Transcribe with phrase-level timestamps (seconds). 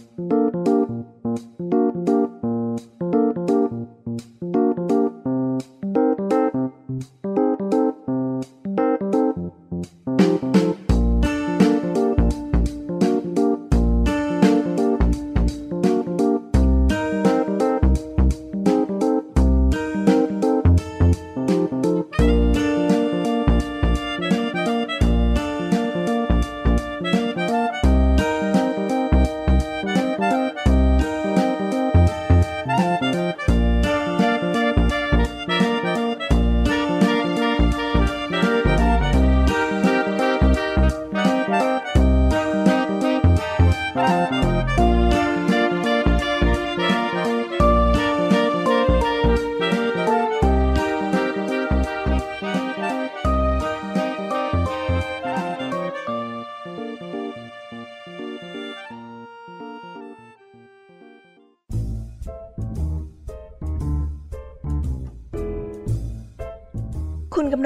[0.00, 0.49] คุ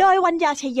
[0.00, 0.80] โดยวัญญาชยโย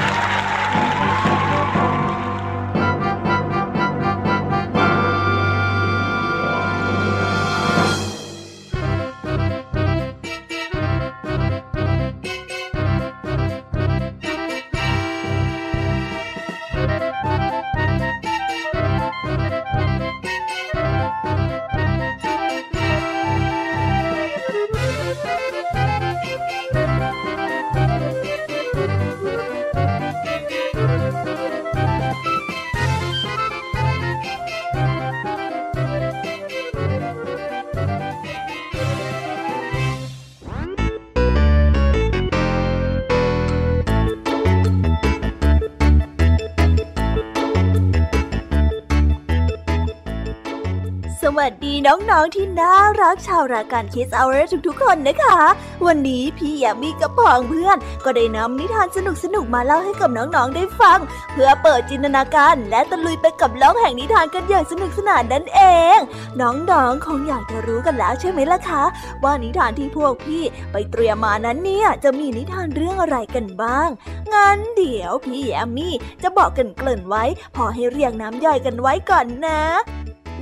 [51.37, 55.39] วัสดีน้องๆที่น่ารักชาวรายการ Kids Hour ทุกๆ คนนะคะ
[55.87, 58.87] วันนี้พี่แยมมี่กับพองเพื่อน ก็ได้นำนิทาน
[59.23, 60.99] สนุกๆมาเล่าให้กับน้องๆได้ฟัง
[61.33, 65.61] เพื่อเปิดจินตนาการและตะลุยไปกับโลกแห่งนิทานกันอย่างสนุกสนานนั่นเอ
[65.97, 65.99] ง
[66.41, 68.83] น้องๆคงอยากจะรู้กันแล้วใช่ไหมล่ะคะ
[69.23, 73.89] ว่านิทานที่พวกพี่ไปเตรียมมานั้นเนี่ยจะมีนิทานเรื่องอะไรกันบ้าง
[74.33, 75.93] งั้นเดี๋ยวพี่แยมมี่
[76.23, 77.23] จะบอกกันเกริ่นไว้
[77.55, 79.61] พอให้เรียงน้ำย่อยกันไว้ก่อนนะ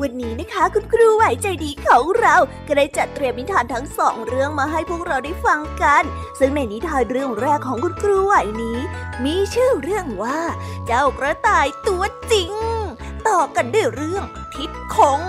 [0.02, 2.36] วันนี้นะคะคุณครูไหวใจดีของเรา
[2.68, 6.04] ก็ได้จัดเตรียมนิทานทั้งสองเรื่องมาให้พวกเราได้ฟังกัน
[6.40, 8.80] ซึ่งในนิทานเรื่องแรกของคุณครูไหวนี้
[9.26, 10.40] มีชื่อเรื่องว่า
[10.86, 12.52] เจ้ากระต่ายตัวจริง
[13.28, 14.24] ต่อกันด้วยเรื่อง
[14.56, 15.22] ทิดคง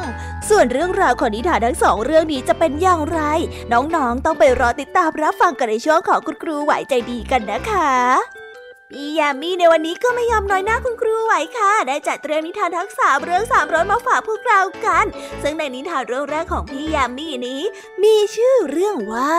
[0.49, 3.20] ส่วนเรื่องราวของนิทานทั้งสองเรื่องนี้จะเป็นอย่างไร
[3.72, 8.39] น้องๆต้องไปรอติดตามรับฟังกันในช่วงของคุณครูไหวใจดีกันนะคะ
[8.94, 15.06] พี่ยามีในวันนี้ก็ไม่ยอมน้อยหน้าคุณครูไหวค่ะ ได้จัดเตรียมนิทานทั้งสามเรื่องสามร้อยมาฝากพวกเรากัน
[15.42, 17.62] ซึ่งในนิทานเรื่องแรกของพี่ยามีนี้
[18.02, 19.34] มีชื่อเรื่องว่า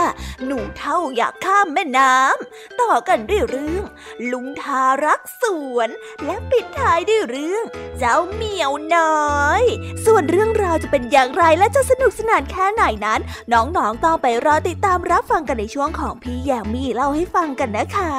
[0.46, 3.84] หนูเท่าอยากข้ามแม่น้ำต่อกันด้วยเรื่อง
[4.32, 5.44] ลุงทารักส
[5.76, 5.90] วน
[6.26, 7.64] และปิดท้ายด้วยเรื่อง
[8.00, 9.64] เจ้าเหมียวน้อย
[10.06, 13.20] ส่วนเรื่องราวจะเป็นอย่างไรและจะสนุกสนานแค่ไหนนั้น
[13.54, 18.14] น้องๆต้องไปรอติดตามรับฟังกันในช่วงของพี่ยามีเล่าให้ฟังกันนะคะ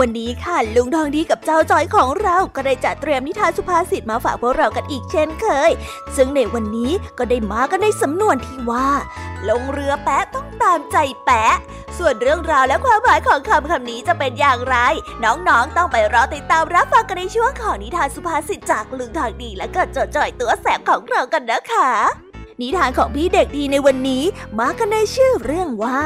[0.00, 5.70] วันนี้ค่ะลุงทองดีกับเจ้าจอยของเราก็ได้จัดเตรียมนิทานสุภาษิตมาฝากพวกเรากันอีกเช่นเคย
[6.16, 8.88] ซึ่งในวันนี้ก็ได้มากันในสำนวนที่ว่า
[9.48, 11.54] ลงเรือแปะต้องตามใจแปะ
[11.98, 14.76] ส่วนเรื่องราวและความหมายของคำคำนี้จะเป็นอย่างไร
[15.24, 24.24] น้องๆต้องไปรอติดตามรับฟังกันในช่วงของนิทานสุภาษิตจากลุงทองดีและก็เจ้าจอยตัวแสบของเรากันนะคะ นิทานของพี่เด็กดีในวันนี้
[24.58, 26.00] มากันในชื่อเรื่องว่า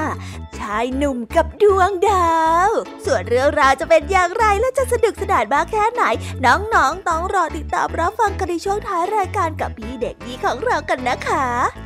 [0.58, 2.36] ชายหนุ่มกับดวงดา
[2.68, 2.70] ว
[3.04, 6.02] ส่วนเรื่องราวจะเป็นอย่างไรและจะสนุกสนานมากแค่ไหน
[6.46, 11.85] น้องๆต้องรอติดตามรับฟังกันในช่วงท้ายรายการกับพี่เด็กดีของเรากันนะคะ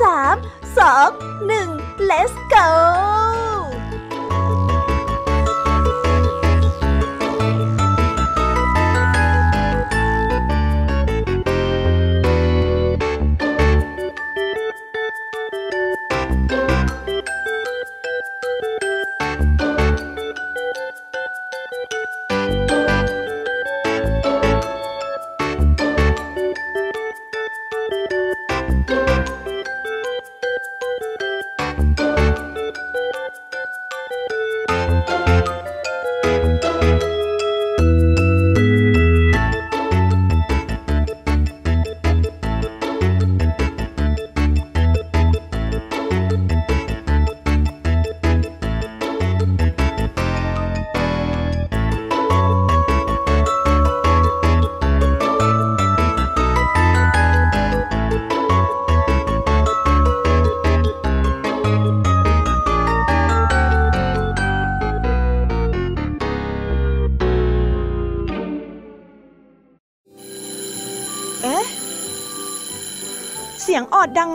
[0.00, 0.36] สาม
[0.78, 1.10] สอง
[1.46, 1.68] หนึ่ง
[2.10, 2.68] let's go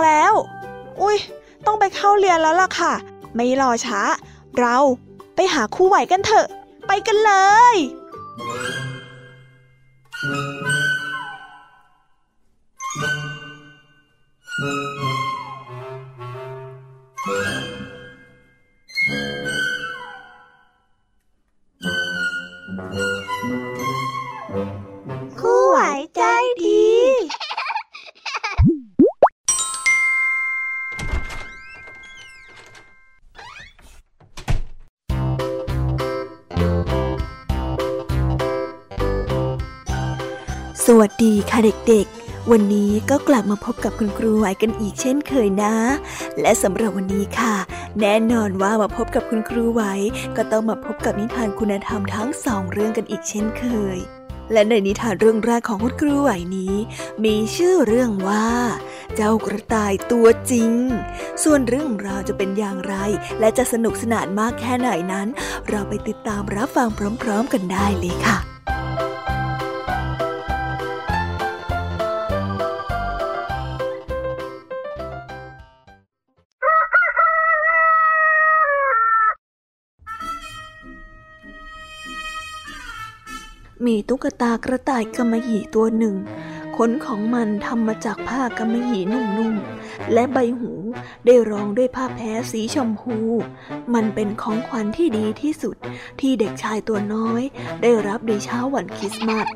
[0.06, 0.33] แล้ว
[1.01, 1.18] อุ้ย
[1.65, 2.94] ต้องไปเข้าเรียนแล้วล่ะค่ะ
[3.36, 4.01] ไม่รอช้า
[4.59, 4.77] เรา
[5.36, 6.48] ไปหาคู่ไหวกันเถอะ
[6.88, 7.33] ไปกันเล
[7.74, 7.75] ย
[41.23, 45.75] ดีค่ะเด็กๆ วันนี้ก็กลับมาพบกับคุณครูไหวกันอีกเช่นเคยนะ
[46.41, 47.56] และสำหรับวันนี้ค่ะ
[48.00, 49.83] แน่นอนว่ามาพบกับคุณครูไหว
[50.38, 53.65] ก็ต้องมาพบกับนิทานคุณธรรมทั้งสองเรื่องกันอีกเช่นเค
[53.95, 53.97] ย
[54.53, 56.75] และในนิทานเรื่องแรกของคุณครูไหวนี้
[57.23, 58.50] มีชื่อเรื่องว่า
[59.15, 60.71] เจ้ากระต่ายตัวจริง
[61.44, 62.95] ส่วนเรื่องราวจะเป็นอย่างไร
[63.39, 65.27] และจะสนุกสนานมากแค่ไหนนั้น
[65.69, 66.89] เราไปติดตามรับฟัง
[67.23, 68.40] พร้อม ๆ กันได้เลยค่ะ
[83.85, 86.16] มีตุ๊กตากระต่ายกำมะหยี่ตัวหนึ่ง
[86.78, 90.71] ขนของมันทำมาจากผ้ากำมะหยี่นุ่มๆ และใบหู
[91.26, 93.18] ได้รองด้วยผ้าแพ้สีชมพู
[93.94, 95.76] มันเป็นของขวัญที่ดีที่สุด
[96.19, 97.42] ที่เด็กชายตัวน้อย
[97.81, 99.47] ได้รับในเช้าวันคริสต์มาส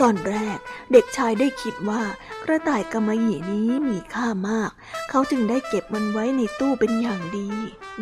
[0.00, 0.58] ตอนแรก
[0.92, 2.02] เด็กชายได้คิดว่า
[2.44, 4.70] กระต่ายกำมะหยี่นี้มีค่ามาก
[5.10, 7.48] เขาจึงได้เก็บมันไว้ในตู้เป็นอย่างดี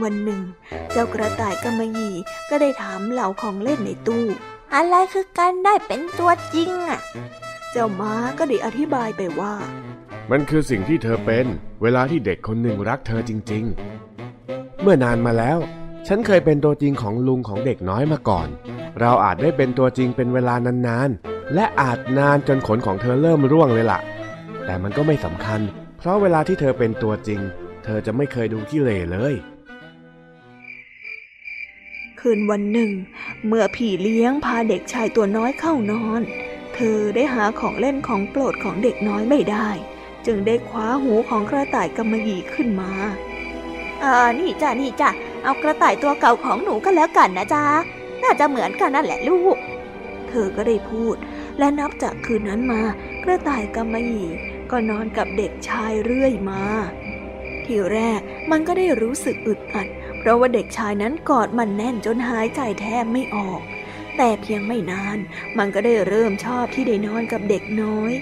[0.03, 0.43] วันหนึ่ง
[0.91, 2.15] เจ้ากระต่ายกำมะหยี่
[2.51, 4.27] ก็ได้ถามเหล่าของเล่นในตู้
[4.75, 7.01] อะไรคือการได้เป็นตัวจริงอะ
[7.71, 9.55] เจ้าม้าก็ได้อธิบายไปว่า
[10.31, 11.47] มันคือสิ่งที่เธอเป็น
[11.83, 13.65] เวลาที่เด็กคนหนึ่งรักเธอจริง
[14.23, 15.59] ๆ เมื่อนานมาแล้ว
[16.07, 18.49] ฉันเคยเป็นตัวจริงของลุงของเด็กน้อยมาก่อน
[19.01, 20.55] เราอาจได้เป็นตัวจริงเป็นเวลา
[20.87, 24.01] นานๆ และอาจนานจนขนของเธอเริ่มร่วงเลยล่ะ
[24.65, 25.61] แต่มันก็ไม่สำคัญ
[25.99, 27.41] เพราะเวลาที่เธอเป็นตัวจริง
[27.85, 29.35] เธอจะไม่เคยดูขี้เหร่เลย
[32.29, 32.91] คืนวันหนึ่ง
[33.47, 36.23] เมื่อพี่เลี้ยงพาเด็กชายตัวน้อยเข้านอน
[36.75, 39.69] เธอได้หาของเล่นของโปรดของเด็กน้อยไม่ได้
[40.27, 42.93] จึงได้คว้าหูของกระต่ายกำมะหยี่ขึ้นมา
[44.03, 45.11] อ่านี่จ้ะนี่จ้ะ
[45.45, 47.65] เอากระต่ายตัวเก่าของหนูก็แล้วกันนะจ๊ะ
[48.23, 49.57] น่าจะเหมือนกันนั่นแหละลูก
[50.29, 51.17] เธอก็ได้พูด
[51.59, 52.83] และนับจากคืนนั้นมา
[53.25, 54.29] กระต่ายกำมะหยี่
[54.71, 56.63] ก็นอนกับเด็กชายเรื่อยมา
[57.65, 59.89] ทีแรกมันก็ได้รู้สึกอึดอัด
[60.25, 63.61] เพราะว่าเด็กชายนั้นกอดมันแน่นจนหายใจแทบไม่ออก
[64.17, 65.19] แต่เพียงไม่นาน
[65.59, 68.13] มันก็ได้เริ่มชอบที่ได้นอนกับเด็กน้อย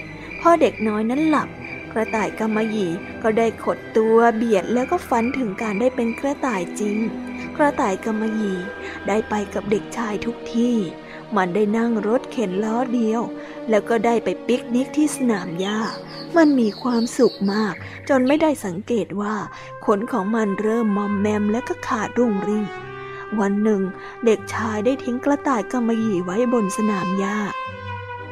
[0.41, 1.49] พอเด็กน้อยนั้นหลับ
[1.91, 2.91] กระต่ายกำมะหยี่
[3.23, 6.97] ก็ได้ขดตัวเบียดแล้วก็ฝันถึงการได้เป็นกระต่ายจริง
[7.57, 8.57] กระต่ายกำมะหยี่
[9.07, 10.75] ได้ไปกับเด็กชายทุกที่
[11.35, 13.21] มันได้นั่งรถเข็นล้อเดียว
[13.69, 15.79] แล้วก็ได้ไปปิกนิกที่สนามหญ้า
[16.37, 17.73] มันมีความสุขมาก
[18.09, 19.35] จนไม่ได้สังเกตว่า
[19.85, 22.65] ขนของมันเริ่มมอมแมมและก็ขาดรุ่งริ่ง
[23.39, 23.81] วันหนึ่ง
[24.25, 27.37] เด็กชายได้ทิ้งกระต่ายกำมะหยี่ไว้บนสนามหญ้า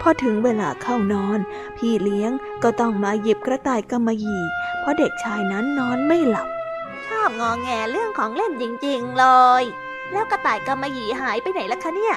[0.01, 1.39] พอถึงเวลาเข้านอน
[1.77, 2.31] พี่เลี้ยง
[2.63, 4.43] ก็ต้องมาหยิบกระต่ายกำมะหยี่
[4.79, 6.47] เพราะเด็กชายนั้นนอนไม่หลับ
[7.07, 9.25] ชอบงอแงเรื่องของเล่นจริง ๆ เล
[9.61, 9.63] ย
[10.11, 12.15] แล้วกระต่ายกำมะหยี่หายไปไหนล่ะคะเนี่ย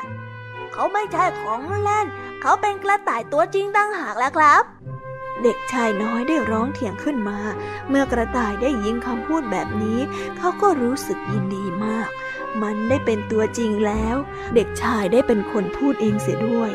[0.72, 2.06] เขาไม่ใช่ของเล่น
[2.40, 4.64] เขาเป็นกระต่ายตัวจริงตั้งหากแล้วครับ
[5.42, 7.38] เด็กชายน้อยได้ร้องเถียงขึ้นมา
[7.88, 9.98] เมื่อกระต่ายได้ยินคำพูดแบบนี้
[10.38, 12.08] เขาก็รู้สึกยินดีมาก
[12.62, 14.16] มันได้เป็นตัวจริงแล้ว
[14.54, 16.70] เด็กชายได้เป็นคนพูดเองเสียด้วย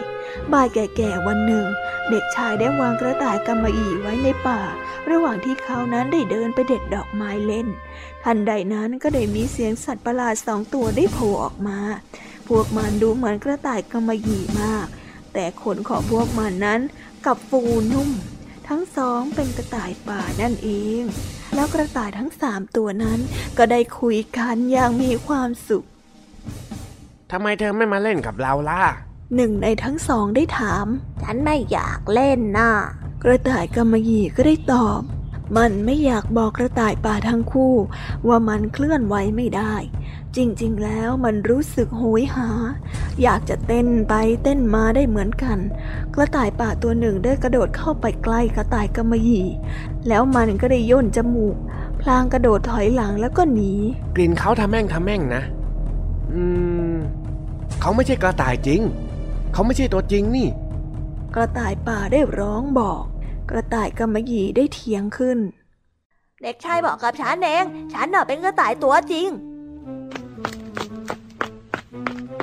[0.53, 1.65] บ่ายแก่ๆวันหนึ่ง
[2.09, 4.61] เด็กชายได้วางกระต่ายกำมะหยี่ไว้ในป่า
[5.09, 7.67] ระหว่างที่เขานั้นได้เดินไปเด็ดดอกไม้เล่น
[8.23, 11.79] ทันใดนั้นก็ได้มีเสียงสัตว์ประหลาดสองตัวได้โผล่ออกมา
[12.47, 14.87] พวกมันดูเหมือนกระต่ายกำมะหยี่มาก
[15.33, 16.81] แต่ขนของพวกมันนั้น
[17.25, 17.61] กลับฟู
[17.93, 18.09] นุ่ม
[18.69, 20.69] ทั้งสองเป็นกระต่ายป่านั่นเอ
[21.01, 21.03] ง
[21.55, 23.19] แล้วกระต่ายทั้งสามตัวนั้น
[23.57, 25.85] ก็ได้คุยกันอย่างมีความสุข
[27.31, 28.83] ทำไมเธอไม่มาเล่นกับเราล่ะ
[29.35, 30.85] หนึ่งในทั้งสองได้ถาม
[31.23, 32.71] ฉันไม่อยากเล่นน่ะ
[33.23, 35.01] กระต่ายกำมะหยี่ก็ได้ตอบ
[35.57, 37.73] มันไม่อยากบอกกระต่ายป่าทั้งคู่
[38.27, 39.73] ว่ามันเคลื่อนไหวไม่ได้
[40.35, 42.49] จริงๆ แล้วมันรู้สึกโหยหา
[43.21, 44.13] อยากจะเต้นไป
[44.43, 45.57] เต้นมาได้เหมือนกัน
[46.13, 49.45] กระต่ายป่าตัวหนึ่งได้กระโดดเข้าไปใกล้กระต่ายกำมะหยี่
[50.07, 51.55] แล้วมันก็ได้ย่นจมูก
[52.01, 53.71] พลางกระโดดถอยหลังแล้วก็หนี
[54.15, 55.43] กลิ่นเขาทำแม่งทำแม่งนะ
[56.33, 56.43] อื
[56.93, 56.95] ม
[57.81, 58.81] เขาไม่ใช่กระต่ายจริง
[59.53, 60.47] เขาไม่ใช่ตัวจริงนี่
[61.35, 63.03] กระต่ายป่าได้ร้องบอก
[63.49, 65.39] กระต่ายกำมะหยี่ได้เถียงขึ้น
[66.43, 69.29] เด็กชายบอกกับฉันเอง ฉันน่ะเป็นกระต่ายตัวจริง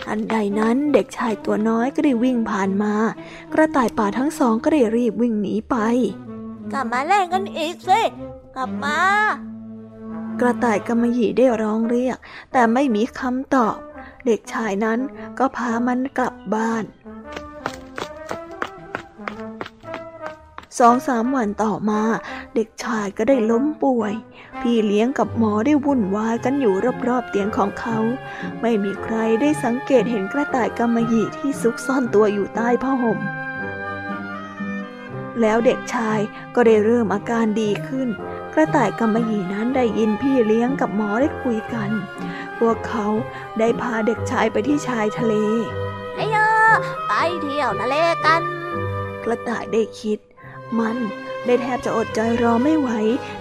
[0.02, 2.94] ทันใดนั้นเด็กชายตัวน้อยก็ได้วิ่งผ่านมา
[3.52, 5.76] กระต่ายป่าทั้งสองก็ได้รีบวิ่งหนีไป
[6.72, 8.00] กลับมาเล่นกันอีกสิ
[8.56, 9.00] กลับมา
[10.40, 12.18] กระต่ายกำมะหยี่ได้ร้องเรียก
[12.52, 13.76] แต่ไม่มีคำตอบ
[14.26, 14.98] เด็กชายนั้น
[15.38, 16.84] ก็พามันกลับบ้าน
[20.78, 22.02] สองสามวันต่อมา
[22.54, 24.12] เด็กชายก็ได้ล้มป่วย
[24.60, 26.74] พี่เลี้ยงกับหมอได้วุ่นวายกันอยู่
[27.08, 27.98] รอบๆเตียงของเขา
[28.62, 33.18] ไม่มีใครได้สังเกตเห็นกระต่ายกำมะหยี่ที่ซุกซ่อนตัวอยู่ใต้ผ้าห่ม
[35.40, 36.18] แล้วเด็กชาย
[36.54, 38.08] ก็ได้เริ่มอาการดีขึ้น
[38.54, 41.90] กระต่ายกำมะหยี่นั้นได้ยินพี่เลี้ยงกับหมอได้คุยกัน
[42.58, 43.06] พวกเขา
[43.58, 45.34] ได้พาเด็กชายไปที่ชายทะเล
[46.14, 46.50] ไอ้ยอ
[47.08, 47.94] ไปเที่ยวทะเล
[48.26, 48.42] กัน
[49.24, 50.18] กระต่ายได้คิด
[50.78, 50.96] มัน
[51.46, 52.90] ได้แทบจะอดใจรอไม่ไหว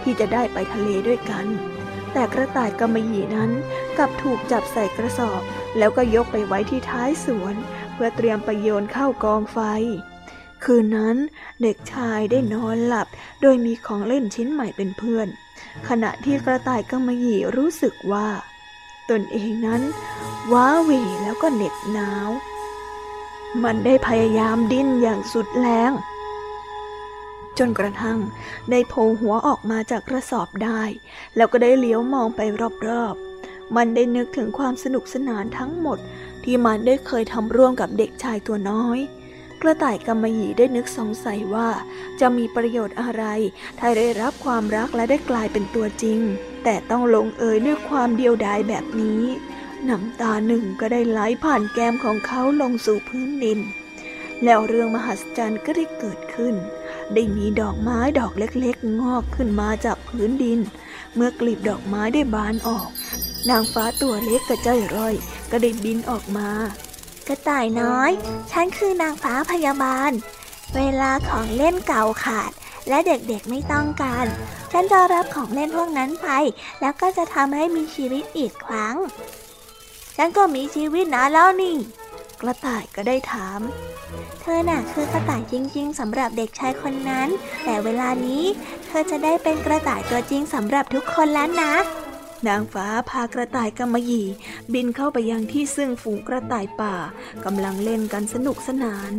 [0.03, 1.45] ที่จะได้ไปทะเลด้วยกัน
[2.13, 3.51] แต่กระต่ายกำมะหยี่นั้น
[3.97, 5.41] กลับถูกจับใส่กระสอบ
[5.77, 7.55] แล้วก็ยกไปไว้ที่ท้ายสวน
[7.93, 9.59] เพื่อเตรียมไปโยนเข้ากองไฟ
[10.63, 11.17] คืนนั้น
[11.61, 13.07] เด็กชายได้นอนหลับ
[13.41, 15.27] โดยมีของเล่นชิ้นใหม่เป็นเพื่อน
[15.89, 18.27] ขณะที่กระต่ายกำมะหยี่รู้สึกว่า
[19.09, 19.81] ตนเองนั้น
[20.53, 20.91] ว้าเหว
[21.21, 22.29] แล้วก็เหน็บหนาว
[23.63, 25.91] มันได้พยายามดิ้นอย่างสุดแรง
[27.59, 28.19] จนกระทั่ง
[28.71, 30.81] ได้โผล่หัวออกมาจากกระสอบได้
[31.35, 32.41] แล้วก็ได้เลี้ยวมองไป
[32.87, 35.99] รอบๆ มันได้นึกถึงความสนุกสนานทั้งหมด
[36.43, 38.99] ที่มันได้เคยทำร่วมกับเด็กชายตัวน้อย
[39.61, 41.69] กระต่ายกำมะหยี่ได้นึกสงสัยว่า
[42.19, 43.23] จะมีประโยชน์อะไร
[43.79, 46.19] ถ้าได้รับความรักและได้กลายเป็นตัวจริง
[46.63, 49.21] แต่ต้องลงเอยด้วยความเดียวดายแบบนี้
[49.89, 53.59] น้ำตาหนึ่งก็ได้ไหลผ่านแก้มของเขาลงสู่พื้นดิน
[54.43, 56.55] แล้วเรื่องมหัศจรรย์ก็ได้เกิดขึ้น
[57.13, 60.59] ได้มีดอกไม้ดอกเล็กๆ งอกขึ้นมาจากพื้นดิน
[61.15, 62.89] เมื่อกลีบดอกไม้ได้บานออก
[63.49, 65.15] นางฟ้าตัวเล็กกระจ้อยร่อย
[65.51, 66.49] ก็ได้บินออกมา
[67.27, 68.11] กระต่ายน้อย
[68.51, 70.11] ฉันคือนางฟ้าพยาบาล
[70.75, 72.51] เวลาของเล่นเก่าขาด
[72.89, 74.25] และเด็กๆไม่ต้องการ
[74.71, 76.27] ฉันจะรับของเล่นพวกนั้นไป
[76.81, 78.95] แล้วก็จะทำให้มีชีวิตอีกครั้ง
[80.17, 81.75] ฉันก็มีชีวิตนะแล้วนี่
[82.47, 83.59] ระต่ายก็ได้ถาม
[84.41, 87.29] เธอน่ะคือกระต่ายจริง ๆสำหรับเด็กชายคนนั้น
[87.63, 88.43] แต่เวลานี้
[88.87, 91.73] เธอจะได้เป็นกระต่ายตัวจริงสำหรับทุกคนแล้วนะ
[92.47, 94.27] นางฟ้าพากระต่ายกำมะหยี่
[94.73, 96.95] บินเข้าไปยังที่ซึ่งฝูงกระต่ายป่า
[97.45, 99.11] กำลังเล่นกันสนุกสนาน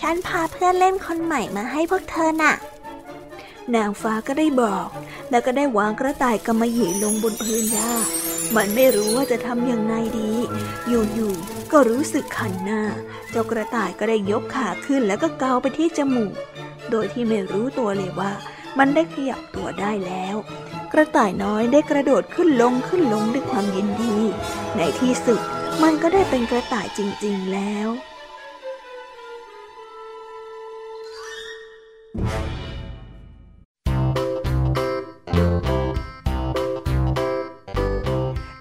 [0.00, 2.54] ฉันพาเพื่อนเล่นคนใหม่มาให้พวกเธอน่ะ
[3.74, 4.88] นางฟ้าก็ได้บอก
[5.30, 7.92] แล้วก็ได้วางกระต่ายกำมะหยี่ลงบนพื้นหญ้า
[8.56, 10.32] มันไม่รู้ว่าจะทำอย่างไรดี
[10.88, 12.82] อยู่ๆ ก็รู้สึกขันหน้า
[13.30, 16.34] เจ้ากระต่ายก็ได้ยกขาขึ้นแล้วก็เกาไปที่จมูก
[16.90, 18.32] โดยที่ไม่รู้ตัวเลยว่า
[18.78, 20.36] มันได้ขยับตัวได้แล้ว
[20.92, 24.16] กระต่ายน้อยได้กระโดดขึ้นลงขึ้นลงด้วยความยินดี
[24.76, 25.40] ในที่สุด
[25.82, 27.88] มันก็ได้เป็นกระต่ายจริง ๆแล้ว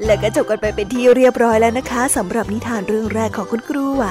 [0.05, 4.05] และก็จบกันไปเป็นที่เรียบร้อยแล้วนะคะสำหรับนิทานเรื่องแรกของคุณครูไหว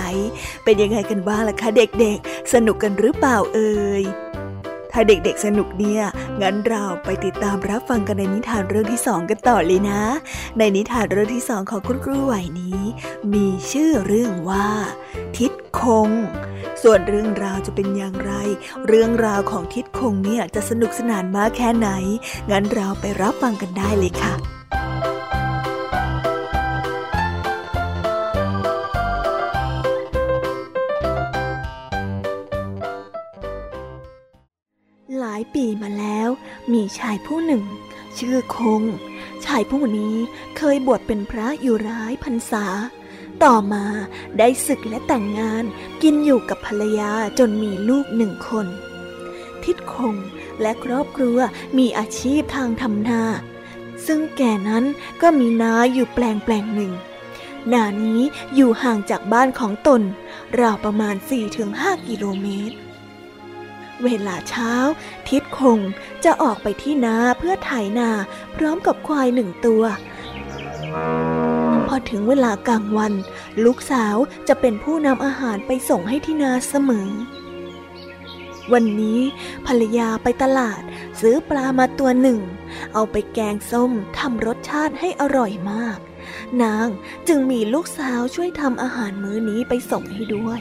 [0.65, 4.05] เป็นยังไงกันบ้างล่ะคะเด็กๆ สนุกกันหรือเปล่าเอ่ย
[4.93, 6.03] ถ้าเด็กๆสนุกเนี่ย
[6.43, 10.03] งั้นเราไปติดตามรับฟังกันในนิทานเรื่องที่สองกันต่อเลยนะ
[10.59, 12.81] ในนิทานเรื่องที่สองของคุณครูไหวนี้
[13.35, 14.69] มีชื่อเรื่องว่า
[15.37, 16.11] ทิดคง
[16.83, 18.33] ส่วนเรื่องราวจะเป็นอย่างไร
[18.89, 21.89] เรื่องราวของทิดคงเนี่ยจะสนุกสนานมากแค่ไหน
[22.51, 36.29] งั้นเราไปรับฟังกันได้เลยค่ะายปีมาแล้ว
[36.73, 37.65] มีชายผู้หนึ่ง
[38.19, 38.83] ชื่อคง
[39.45, 40.17] ชายผู้นี้
[40.57, 42.67] เคยบวชเป็นพระอยู่ร้ายพรรษา
[43.45, 43.85] ต่อมา
[44.39, 45.65] ได้ศึกและแต่งงาน
[46.03, 48.67] กินอยู่กับภรรยาจนมีลูกหนึ่งคน
[49.65, 50.17] ทิดคง
[50.61, 51.39] และครอบครัว
[51.79, 53.23] มีอาชีพทางทำนา
[54.07, 54.85] ซึ่งแก่นั้น
[55.23, 56.93] ก็มีนาอยู่แปลงแปลงหนึ่ง
[57.73, 58.21] นานี้
[58.55, 60.03] อยู่ห่างจากบ้านของตน
[60.61, 61.17] ราวประมาณ
[61.63, 62.77] 4-5 กิโลเมตร
[64.05, 64.73] เวลาเช้า
[65.29, 65.79] ทิดคง
[66.25, 68.11] จะออกไปที่นาเพื่อไถนา
[68.57, 69.85] พร้อมกับควายหนึ่งตัว
[71.87, 73.13] พอถึงเวลากลางวัน
[73.65, 74.17] ลูกสาว
[74.49, 77.11] จะเป็นผู้นำอาหารไปส่งให้ที่นาเสมอ
[78.73, 79.21] วันนี้
[79.67, 80.81] ภรรยาไปตลาด
[81.21, 82.41] ซื้อปลามาตัวหนึ่ง
[82.95, 85.99] เอาไปแกงส้มทำรสชาติให้อร่อยมาก
[86.63, 86.89] นาง
[87.29, 90.61] จึงมีลูกสาวช่วยทำอาหารมื้อนี้ไปส่งให้ด้วย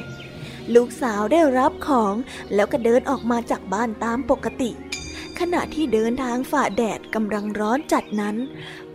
[0.76, 2.14] ลูกสาวได้รับของ
[2.56, 4.72] แล้วก็เดินออกมาจากบ้านตามปกติ
[5.40, 8.36] ขณะที่เดินทางฝ่าแดดกำลังร้อนจัดนั้น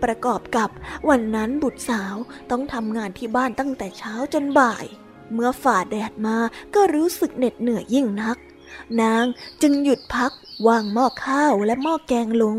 [0.03, 0.71] ประกอบกับ
[1.09, 2.15] วันนั้นบุตรสาว
[2.51, 4.85] ต้องทำงานที่บ้านตั้งแต่เช้าจนบ่าย
[5.33, 6.39] เมื่อฝ่าแดดมา
[6.75, 8.37] ก็รู้สึกเหน็ดเหนื่อยยิ่งนัก
[9.01, 9.25] นาง
[9.63, 10.33] จึงหยุดพัก
[10.67, 12.59] วางหม้อข้าวและหม้อแกงลง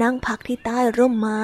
[0.00, 1.42] นั่งพักที่ใต้ร่มไม้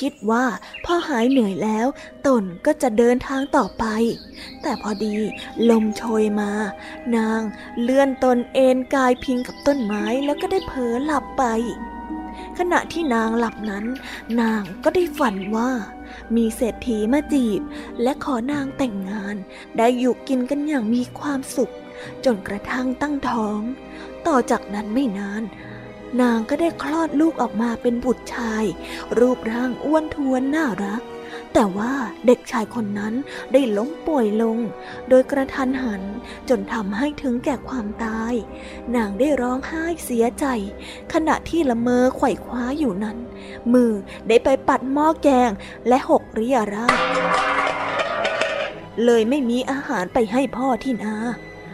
[0.00, 0.44] คิดว่า
[0.84, 1.86] พอหายเหนื่อยแล้ว
[2.26, 3.84] ตนก็จะเดินทางต่อไป
[4.62, 5.16] แต่พอดี
[5.70, 6.52] ลมโชยมา
[7.16, 7.40] นาง
[7.82, 11.44] เลื่อนตนเอนกายพิงกับต้นไม้แล้วก็ได้เผลอหลับไป
[12.58, 13.84] ขณะที่นางหลับนั้น
[14.40, 15.70] นางก็ได้ฝันว่า
[16.36, 17.60] มีเศรษฐีมาจีบ
[18.02, 19.36] และขอนางแต่งงาน
[19.78, 21.72] ได้อยู่กินกันอย่างมีความสุข
[22.24, 23.60] จนกระทั่งตั้งท้อง
[24.26, 25.42] ต่อจากนั้นไม่นาน
[26.20, 28.64] นางก็ได้คลอดลูกออกมาเป็นบุตรชาย
[29.18, 31.02] รูปร่างอ้วนท้วนน่ารัก
[31.52, 31.92] แต่ว่า
[32.26, 33.14] เด็กชายคนนั้น
[33.52, 34.58] ได้ล้มป่วยลง
[35.08, 36.02] โดยกระทันหัน
[36.48, 38.34] จนทำให้ถึงแก่ความตาย
[38.96, 40.46] นางได้ร้องไห้เสียใจ
[41.12, 43.18] ขณะที่ละเมอไขว่คว้าอยู่นั้น
[43.72, 43.92] มือ
[44.28, 45.50] ได้ไปปัดหม้อแกง
[45.88, 46.86] และหกเรียรา
[49.04, 51.16] เลยไม่มีอาหารไปให้พ่อที่นา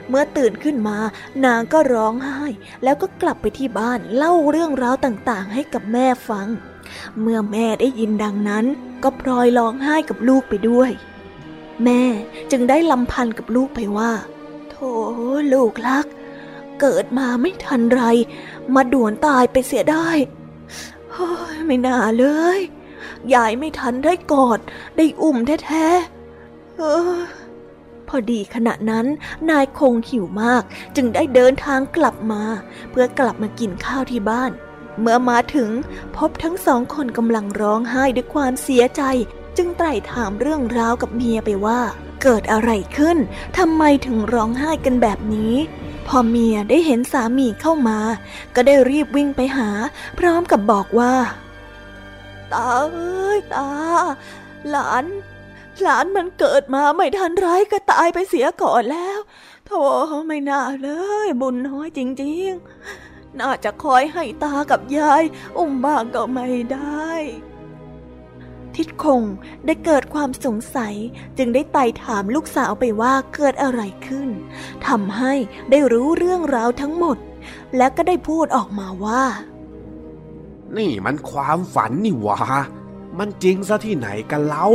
[0.08, 0.98] เมื่อตื่นขึ้นมา
[1.44, 2.42] นางก็ร้องไห้
[2.84, 6.48] แล้วก็กลับไปที่บ้านเล่าเรื่องราวต่างๆ ให้กับแม่ฟัง
[7.20, 8.64] เมื่อแม่ได้ยินดังนั้น
[9.02, 10.90] ก็พลอยร้องไห้กับลูกไปด้วย
[11.84, 12.02] แม่
[12.50, 14.12] จึงได้ลำพันกับลูกไปว่า
[14.70, 14.90] โธ่
[15.52, 16.06] ลูกรัก
[16.80, 18.02] เกิดมาไม่ทันไร
[18.74, 20.08] มาด่วนตายไปเสียได้
[21.12, 22.24] เฮ้ยไม่น่าเล
[22.58, 22.60] ย
[23.34, 24.60] ยายไม่ทันได้กอด
[24.96, 26.82] ได้อุ้มแท้ๆเอ
[27.14, 27.18] อ
[28.08, 29.06] พอดีขณะนั้น
[29.50, 30.62] นายคงหิวมาก
[30.96, 32.42] จึงได้เดินทางกลับมา
[32.90, 34.50] เพื่อกลับมากินข้าวที่บ้าน
[35.00, 35.70] เมื่อมาถึง
[36.16, 39.02] พบทั้งสองคนกำลังร้องไห้ด้วยความเสียใจ
[39.56, 41.80] จึงไตร่ถามเรื่องราวกับเมียไปว่า
[42.22, 43.18] เกิดอะไรขึ้น
[43.58, 45.54] ทำไมถึงร้องไห้กันแบบนี้
[46.06, 47.98] พอเมียได้เห็นสามีเข้ามา
[48.54, 49.68] ก็ได้รีบวิ่งไปหา
[50.18, 51.14] พร้อมกับบอกว่า
[52.52, 53.70] ตาเอ้ยตา
[54.70, 55.04] หลาน
[55.82, 59.18] หลานมันเกิดมาไม่ทันไรก็ตายไปเสียก่อนแล้ว
[59.66, 59.82] โธ่
[60.28, 60.88] ไม่น่าเล
[61.26, 65.22] ย บุญน้อยจริงๆ น่าจะคอยให้ตากับยาย
[65.58, 67.08] อุ้มบ้างก็ไม่ได้
[68.76, 69.22] ทิดคง
[69.66, 70.94] ได้เกิดความสงสัย
[71.38, 74.28] จึงได้ไต่ถามลูกสาวไปว่าเกิดอะไรขึ้น
[74.86, 75.32] ทำให้
[75.70, 77.16] ได้รู้เรื่องราวทั้งหมด
[77.76, 79.24] และก็ได้พูดออกมาว่า
[80.76, 82.38] นี่มันความฝันนี่หวะ
[83.18, 84.66] มันจริงซะที่ไหนกันเล่า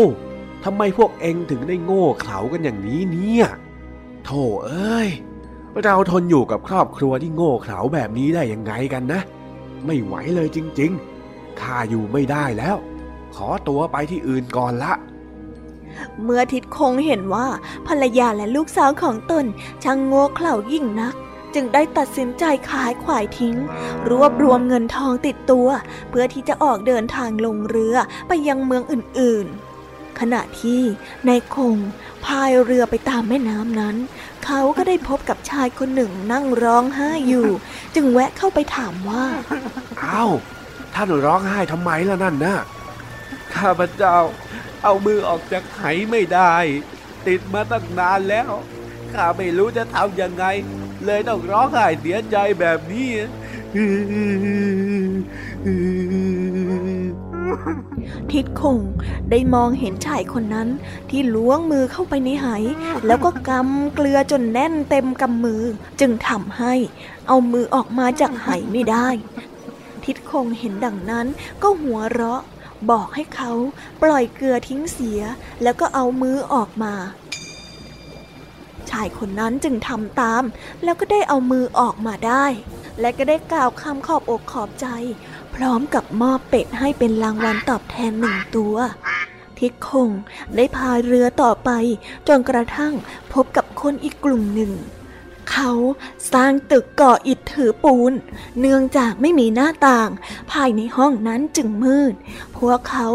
[0.63, 3.45] ทำไมพวกเองถึงได้โง่เขลากันอย่างนี้เนี่ย
[4.25, 5.09] โธ่เอ้ย
[5.83, 9.21] เราทนอยู่กับครอบครัวที่โง่เขลาแบบนี้ได้ยังไงกันนะ
[9.85, 12.75] ไม่ไหวเลยจริงๆข้าอยู่ไม่ได้แล้ว
[13.35, 14.93] ขอตัวไปที่อื่นก่อนละ
[16.23, 17.47] เมื่อทิดคงเห็นว่า
[17.87, 19.45] ภรรยาและลูกสาวของตน
[19.83, 21.15] ช่างโง่เขลายิ่งนัก
[21.53, 23.55] จึงได้ตัดสินใจขายขวายทิ้ง
[24.09, 25.67] รวบรวมเงินทองติดตัว
[26.09, 27.95] เพื่อที่จะออกเดินทางลงเรือ
[28.27, 29.72] ไปยังเมืองอื่นๆ
[30.19, 30.81] ขณะที่
[31.27, 31.77] นายคง
[32.25, 33.95] พายเรือไปตามแม่น้ำนั้น
[34.45, 37.47] เขาก็ได้พบกับชายคนหนึ่งนั่งร้องไห้อยู่
[37.95, 39.25] จึงแวะเข้าไปถามว่า
[40.03, 40.31] อ้าว
[40.93, 42.57] ท่านร้องไห้ทำไมล่ะนั่นนะ
[43.55, 44.17] ข้าพเจ้า
[44.83, 46.53] เอามือออกจากไหไม่ได้
[47.27, 48.51] ติดมาตั้งนานแล้ว
[49.13, 50.45] ข้าไม่รู้จะทำยังไง
[51.05, 53.11] เลยต้องร้องไห้เสียใจแบบนี้
[58.31, 58.79] ทิดคง
[59.29, 60.69] ได้มองเห็นชายคนนั้น
[61.09, 62.47] ที่ล้วงมือเข้าไปในไห
[63.07, 65.63] แล้วก็กำเกลือจนแน่นเต็มกำมือ
[65.99, 66.73] จึงทำให้
[67.27, 69.07] เอามือออกมาจากไหไม่ได้
[70.05, 71.27] ทิดคงเห็นดังนั้น
[71.61, 72.41] ก็หัวเราะ
[72.91, 73.51] บอกให้เขา
[74.01, 75.21] ปล่อยเกลือทิ้งเสีย
[75.63, 76.93] แล้วก็เอามือออกมา
[78.89, 80.43] ชายคนนั้นจึงทำตาม
[80.83, 82.45] แล้วก็ได้เอามือออกมาได้
[82.99, 84.87] และก็ได้กล่าวคำขอบอกขอบใจ
[85.55, 88.75] พร้อมกับมอบเป็ดให้เป็นรางวัลตอบแทนหนึ่งตัว
[89.57, 90.09] ทิดคง
[90.55, 91.69] ได้พายเรือต่อไป
[92.27, 92.93] จนกระทั่ง
[93.33, 94.71] พบกับคนอีกกลุ่มหนึ่ง
[95.51, 95.71] เขา
[96.33, 98.13] สร้างตึกก่ออิฐถือปูน
[98.59, 100.09] เนื่องจากไม่มีหน้าต่าง
[100.51, 102.13] ภายในห้องนั้นจึงมืด
[102.57, 103.07] พวกเขา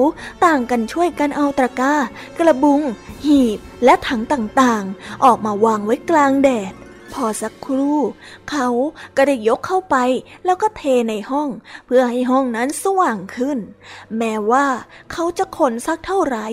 [0.45, 1.95] ต่างกันช่วยกันเอาตะกร้า
[2.39, 2.81] กระบุง
[3.25, 6.73] หีบและถังต่างๆ ออกมาวางไว้กลางแดด
[7.15, 8.01] พอสักครู่
[8.51, 8.69] เขา
[9.17, 9.97] ก็ได้ยกเข้าไป
[10.45, 11.49] แล้วก็เทในห้อง
[11.87, 13.59] เพื่อให้ห้องนั้นสว่างขึ้น
[14.19, 14.67] แม้ว่า
[15.13, 16.47] เขาจะขนสักเท่าไหร่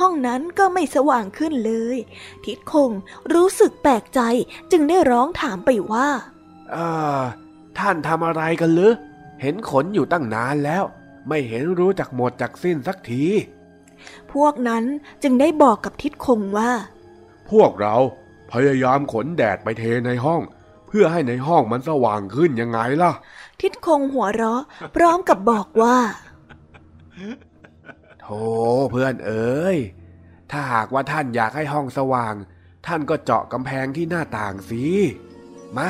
[0.00, 1.96] ห้องนั้นก็ไม่สว่างขึ้นเลย
[2.44, 2.90] ทิดคง
[3.32, 4.20] รู้สึกแปลกใจ
[4.70, 6.08] จึงได้ร้องถามไปว่า
[6.72, 6.76] เอ
[7.18, 7.20] อ
[7.78, 8.92] ท่านทำอะไรกันหรือ
[9.40, 10.84] เห็นขนอยู่ตั้งนานแล้ว
[11.28, 13.24] ไม่เห็นรู้จักหมดจากสิ้นสักที
[14.32, 14.84] พวกนั้น
[15.22, 16.70] จึงได้บอกกับทิดคงว่า
[17.50, 17.96] พวกเรา
[18.52, 20.42] พยายามขนแดดไปเทในห้อง
[20.88, 23.12] เพื่อให้ในห้องมันสว่างขึ้นยังไงล่ะ
[23.60, 24.62] ทิดคงหัวเราะ
[24.94, 25.98] พร้อมกับบอกว่า
[28.20, 28.42] โธ่
[28.90, 29.76] เพื่อนเอ๋ย
[30.50, 32.34] ถ้าหากว่าท่านอยากให้ห้องสว่าง
[32.86, 34.84] ท่านก็เจาะกำแพงที่หน้าต่างสิ
[35.76, 35.88] มา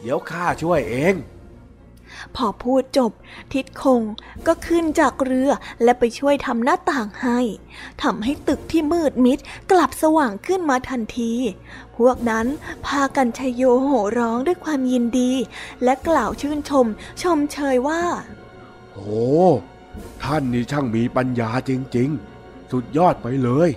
[0.00, 1.14] เดี๋ยวข้าช่วยเอง
[2.36, 3.12] พอพูดจบ
[3.52, 4.02] ทิดคง
[4.46, 5.50] ก็ขึ้นจากเรือ
[5.82, 7.38] และไปช่วยทำหน้าต่างให้
[8.02, 9.38] ทำให้ตึกที่มืดมิด
[9.70, 11.32] กลับสว่างขึ้นมาทันที
[11.96, 12.46] พวกนั้น
[12.86, 15.32] พากันชยโยโห่ร้องด้วยความยินดี
[15.84, 16.86] และกล่าวชื่นชม
[17.22, 18.02] ชมเชยว่า
[18.94, 19.20] โอ้
[20.22, 22.08] ท่านนี่ช่างมีปัญญาจริง
[22.40, 23.70] ๆ สุดยอดไปเลย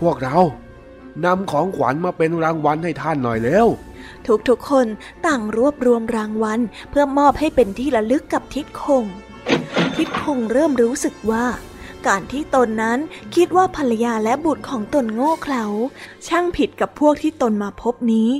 [0.00, 0.38] พวกเรา
[1.24, 3.66] นำของขวัญมาเป็นรางวัลให้ท่านหน่อยเร็ว
[4.48, 4.86] ทุกๆคน
[5.26, 9.04] ต่างรวบรวมรางวัลเพื่อมอบให้เป็นที่ระลึกกับทิดคง
[9.96, 11.46] ทิดคงเริ่มรู้สึกว่า
[12.06, 12.98] การที่ตนนั้น
[13.34, 15.64] คิดว่าภรรยาและบุตรของตนโง่เขลา
[16.26, 18.30] ช่างผิดกับพวกที่ตนมาพบนี้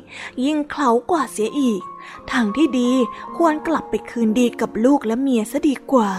[0.45, 1.83] ยิ่งเขลากว่าเสียอีก
[2.33, 2.91] ทางที่ดี
[3.37, 6.11] ควรกลับไปคืนดีกับลูกและเมียซะดีกว่า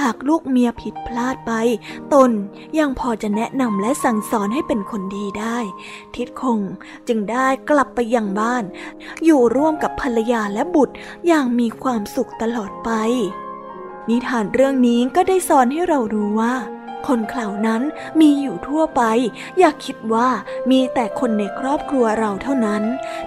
[0.00, 1.52] หากลูกเมียผิดพลาดไป
[2.14, 2.30] ตน
[2.78, 5.58] ยังพอจะแนะนำและสั่งสอนให้เป็นคนดีได้
[6.14, 6.60] ทิดคง
[7.08, 8.64] จึงได้กลับไปยังบ้าน
[9.24, 10.94] อยู่ร่วมกับภรรยาและบุตร
[11.26, 12.90] อย่างมีความสุขตลอดไป
[14.08, 16.54] นิทานเรื่องนี้ก็ได้สอนให้เรารู้ว่า
[17.06, 17.82] คนเข่านั้น
[18.20, 19.02] มีอยู่ทั่วไป
[19.58, 20.28] อย่าคิดว่า
[20.70, 22.82] มีแต่คนในครอบครัวเราเท่านั้น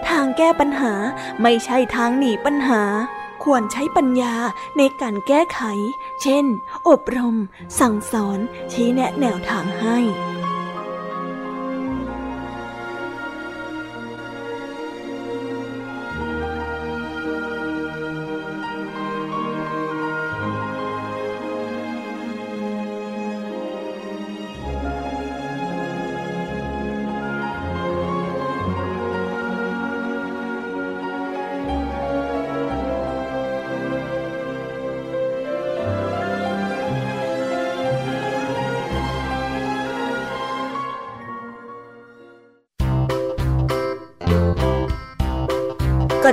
[0.07, 0.93] ทางแก้ปัญหา
[1.41, 2.81] ไม่ใช่ทางหนีปัญหา
[3.43, 4.35] ควรใช้ปัญญา
[4.77, 5.61] ในการแก้ไข
[6.21, 6.45] เช่น
[6.89, 7.37] อบรม
[7.79, 8.39] สั่งสอน
[8.71, 9.97] ชี้แนะแนวทางให้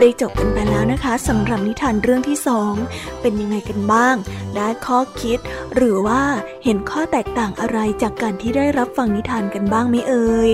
[0.03, 2.75] ได้จบกันไปแล้วนะคะสำหรับนิทานเรื่องที่สอง
[3.21, 4.15] เป็นยังไงกันบ้าง
[4.57, 5.39] ได้ข้อคิด
[5.75, 6.23] หรือว่า
[6.65, 10.51] เห็นข้อแตกต่างอะไรจากการที่ได้รับฟังนิทานกันบ้างไหมเอ่ย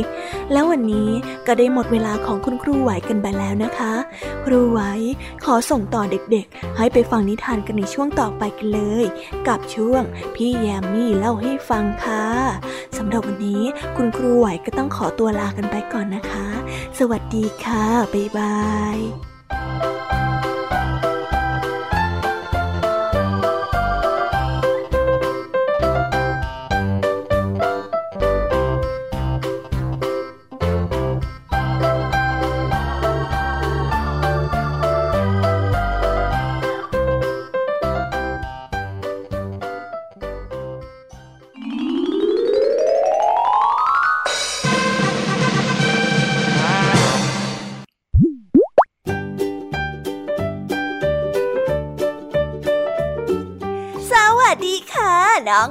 [0.52, 1.10] แล้ววันนี้
[1.46, 3.94] ก็ได้หมดเวลาของคุณครูไหวกันไปแล้วนะคะ
[4.44, 4.80] ครูไหว
[5.44, 9.04] ขอส่งต่อเด็กๆ ให้ไปฟังนิทานกันในช่วงต่อไปกันเลย
[9.48, 10.02] กับช่วง
[10.34, 12.26] พี่แยมมี่เล่าให้ฟังค่ะ
[12.96, 13.62] สำหรับวันนี้
[13.96, 16.46] คุณครูไหวก็ต้องขอตัวลากันไปก่อนนะคะ
[16.98, 18.56] สวัสดีค่ะบ๊ายบา
[18.96, 19.33] ย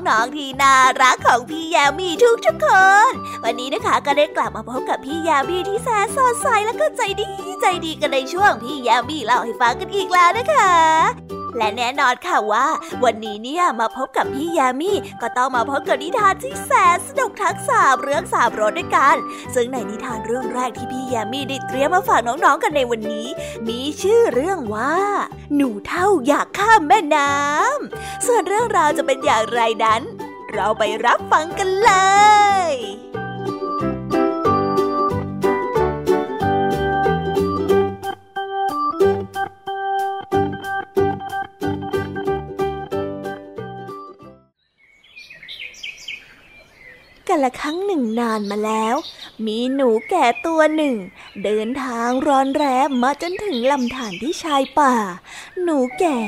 [0.09, 2.67] น้องๆที่น่ารักของพี่ยามีทุกทุกๆค
[3.09, 3.11] น
[3.43, 7.29] วันนี้นะคะก็ได้กลับมาพบกับพี่ยามีที่แสนสดใสและก็ใจดี
[7.61, 11.22] ใจดีกันในช่วงพี่ยามีเล่าให้ฟังกันอีกแล้วนะคะ
[11.57, 12.67] และแน่นอนค่ะว่า
[13.03, 19.15] วันนี้เนี่ยมาพบกับพี่ยามีก็ต้องมาพบกับนิทานที่แสนสนุกทั้งสามเรื่องสามรสด้วยกัน
[19.55, 23.27] ซึ่งในนิทานเรื่องแรกที่พี่ยามีได้เตรียมมาฝากน้องๆกันในวันนี้
[23.69, 24.95] มีชื่อเรื่องว่า
[25.55, 30.01] หนูเท่าอยากข้ามแม่น้ำส่วนเรื่องราวจะเป็นอย่างไรนั้น
[30.53, 31.91] เราไปรับฟังกันเล
[32.69, 32.71] ย
[47.43, 48.95] ละครั้งหนึ่งนานมาแล้ว
[49.45, 50.95] มีหนูแก่ตัวหนึ่ง
[51.43, 54.93] เดินทางร้อนแรมมาจนถึงลำธารที่ชายป่า
[55.63, 56.19] หนูแก่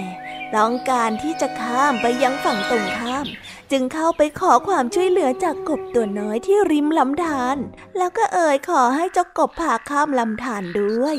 [0.55, 3.25] ต้องการที่จะข้ามไปยังฝั่งตรงข้าม
[3.71, 7.57] จึงเข้าไปขอความช่วยเหลือจากกบตัวน้อยที่ริมลำธาร
[7.97, 11.15] แล้วก็เอ่ยขอให้เจ้ากบพาข้ามลำธารด้วย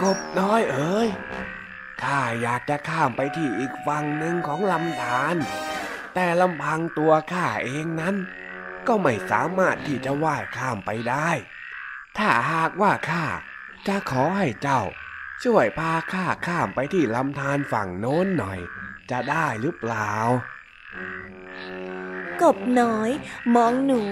[0.00, 1.08] กบน้อยเอ๋ย
[2.04, 5.36] ข้าอยากจะข้ามไปที่อีกฝั่งหนึ่งของลำธาร
[6.14, 8.16] แต่ลำพังตัวข้าเองนั้น
[8.86, 11.30] ก็ไม่สามารถที่จะว่ายข้ามไปได้
[12.18, 13.24] ถ้าหากว่าข้า
[13.86, 14.82] จะขอให้เจ้า
[15.44, 18.60] ช่วยพาข้าข้ามไปที่ลำธารฝั่งโน้นหน่อย
[19.10, 20.10] จะได้หรือเปล่า
[22.42, 23.10] กบน้อย
[23.54, 24.02] มองหนู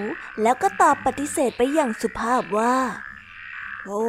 [0.41, 2.75] แล้วก็ตอบปฏิเสธไปอย่างสุภาพว่า
[3.91, 4.05] โอ้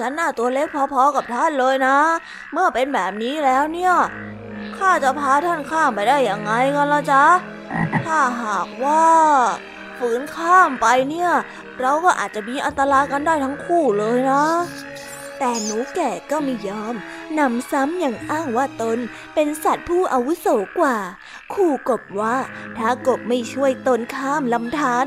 [0.00, 1.98] ฉันน่าตัวเล็กพอๆกับท่านเลยนะ
[2.52, 3.94] เมื่อเป็นแบบนี้แล้วเนี่ย
[4.78, 7.24] ข้าจะพาท่านข้ามไปได้ยังไงกันล่ะจ๊ะ
[8.06, 9.06] ถ้าหากว่า
[9.98, 11.30] ฝืนข้ามไปเนี่ย
[11.80, 14.44] เราก็อาจจะมีอันตรายกันได้ทั้งคู่เลยนะ
[15.38, 16.94] แต่หนูแก่ก็ไม่ยอม
[17.38, 18.98] นำซ้ำอย่างอ้างว่าตน
[19.34, 20.46] เป็นสัตว์ผู้อาวุโส
[20.78, 20.96] กว่า
[21.54, 22.36] ขู่กบว่า
[22.78, 25.06] ถ้ากบไม่ช่วยตนข้ามลำธาร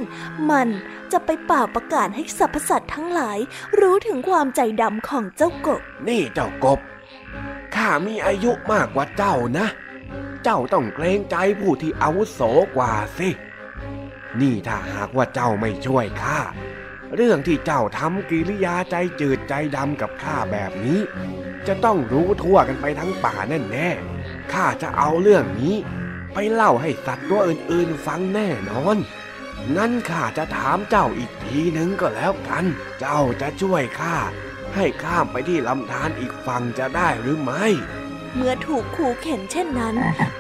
[0.49, 0.67] มัน
[1.11, 3.39] จะไปเป่าประกาศให้สรรพสัตว์ทั้งหลาย
[3.79, 6.79] รู้ถึงความใจดำของเจ้ากบ นี่เจ้ากบ
[7.75, 9.67] ข้ามีอายุมากกว่าเจ้านะ
[10.43, 12.41] เจ้าต้องเกรงใจผู้ที่อาวุโส
[12.77, 13.29] กว่าสิ
[14.41, 16.39] นี่ถ้าหากว่าเจ้าไม่ช่วยข้า
[17.15, 20.99] เรื่องที่เจ้าทำกิริยาใจจืดใจดำกับข้าแบบนี้
[21.67, 25.75] จะต้องรู้ทั่วกันไปทั้งป่าแน่แน่ๆข้าจะเอาเรื่องนี้
[26.33, 28.97] ไปเล่าให้สัตว์ตัวอื่นๆฟังแน่นอน
[29.75, 32.65] งั้นข้าจะถามเจ้าอีกทีหนึ่งก็แล้วกัน
[32.99, 34.17] เจ้าจะช่วยข้า
[34.75, 37.65] ให้ข้ามไปที่ลำธารอีกฝั่งจะได้หรือไม่
[38.35, 39.95] เมื่อถูกขู่เข็นเช่นนั้น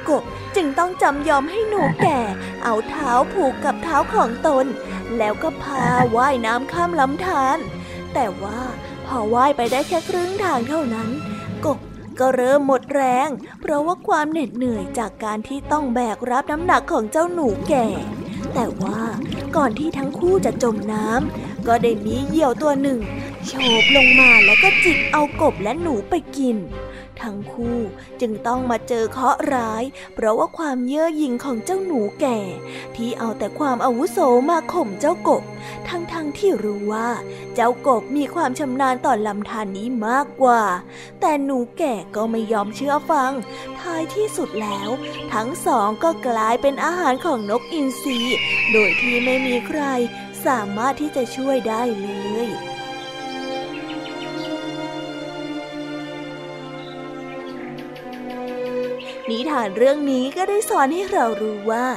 [0.09, 0.23] กบ
[0.55, 2.19] จึงต้องจำยอมให้หนูแก่
[2.63, 4.65] เอาเท้าผูกกับเท้าของตน
[5.17, 7.57] แล้วก็พาว่ายน้ำข้ามลำธาร
[8.13, 8.59] แต่ว่า
[9.05, 11.09] พอว่ายไปได้แค่ครึ่งทางเท่านั้น
[12.21, 13.29] ก็เริ่มหมดแรง
[13.61, 17.87] เพราะว่าความเหน็ดเหนื่อยจากการที่ต้องแบกรับน้ำหนักของเจ้าหนูแก่
[18.53, 19.01] แต่ว่า
[19.55, 22.99] ก่อนที่ทั้งคู่จะจมน้ำก็ได้มีเหยี่ยวตัวหนึ่ง
[23.45, 26.57] โฉบลงมาแล้วก็จิกเอากบและหนูไปกิน
[27.23, 27.77] ทั้งคู่
[28.21, 29.83] จึงต้องมาเจอเคราะห์ร้าย
[30.15, 32.39] เพราะว่าความเย่อหยิ่งของเจ้าหนูแก่
[32.95, 34.17] ที่เอาแต่ความอาวุโส
[34.49, 35.43] มาข่มเจ้ากบ
[35.89, 37.09] ทั้งๆทที่รู้ว่า
[37.55, 40.63] เจ้ากบมีความชำนาญต่อลำธารนนี้มากกว่า
[41.21, 43.31] แต่หนูแก่ก็ไม่ยอมเชื่อฟัง
[43.79, 44.89] ท้ายที่สุดแล้ว
[45.33, 48.19] ทั้งสองก็กลายเป็นอาหารของนกอินทรี
[48.71, 49.81] โดยที่ไม่มีใคร
[50.45, 52.07] สามารถที่จะช่วยได้เล
[52.47, 52.49] ย
[59.31, 61.87] นิทานเรื่องนี้ก็ได้สอนให้เรารู้ว่า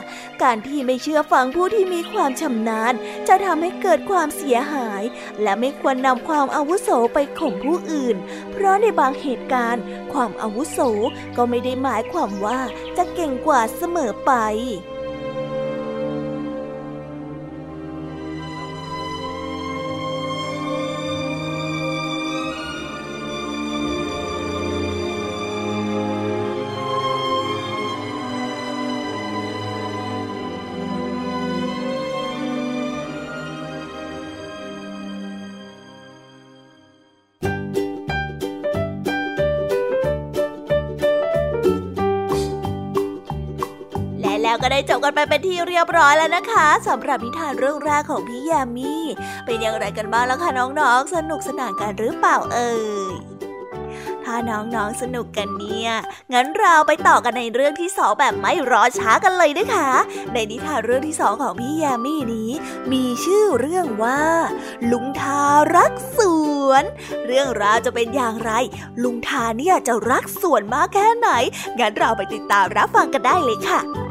[0.42, 2.92] การที่ไม่เชื่อฟังผู้ที่มีความชำนาญ
[3.28, 5.02] จะทำให้เกิดความเสียหาย
[5.42, 8.16] และไม่ควรนำความอาวุโสไปข่มผู้อื่น
[8.52, 10.78] เพราะในบางเหตุการณ์ ความอาวุโส
[11.36, 12.60] ก็ไม่ได้หมายความว่า
[12.96, 14.32] จะเก่งกว่าเสมอไป
[44.88, 48.94] จบกันไปเป็นที่เรียบร้อยแล้วนะคะสำหรับนิทานเรื่องแรกของพี่ยามี
[49.44, 52.72] เป็นอย่างไรกันบ้างล่ะคะน้องๆ สนุกสนานกันหรือเปล่าเอ่
[53.12, 53.14] ย
[54.24, 55.90] ถ้าน้องๆสนุกกันเนี่ย
[56.32, 59.88] งั้นเราไปต่อกันในเรื่องที่สองแบบไม่รอช้ากันเลยนะคะ
[60.32, 62.50] ในนิทานเรื่องที่สองของพี่ยามีนี้
[62.92, 64.22] มีชื่อเรื่องว่า
[64.90, 65.42] ลุงทา
[65.76, 66.18] รักส
[66.66, 66.84] วน
[67.26, 68.52] เรื่องราวจะเป็นอย่างไร
[69.02, 71.28] ลุงทาเนี่ยจะรักสวนมากแค่ไหน
[71.78, 74.03] งั้นเราไปติดตามรับฟังกันได้เลยค่ะ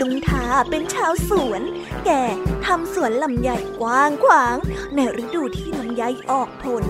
[0.00, 1.62] ลุงท่าเป็นชาวสวน
[2.06, 2.22] แก่
[2.66, 4.56] ทำสวนลำไยกว้างขวาง
[4.94, 6.84] ในฤดูที่ลำไยออกผล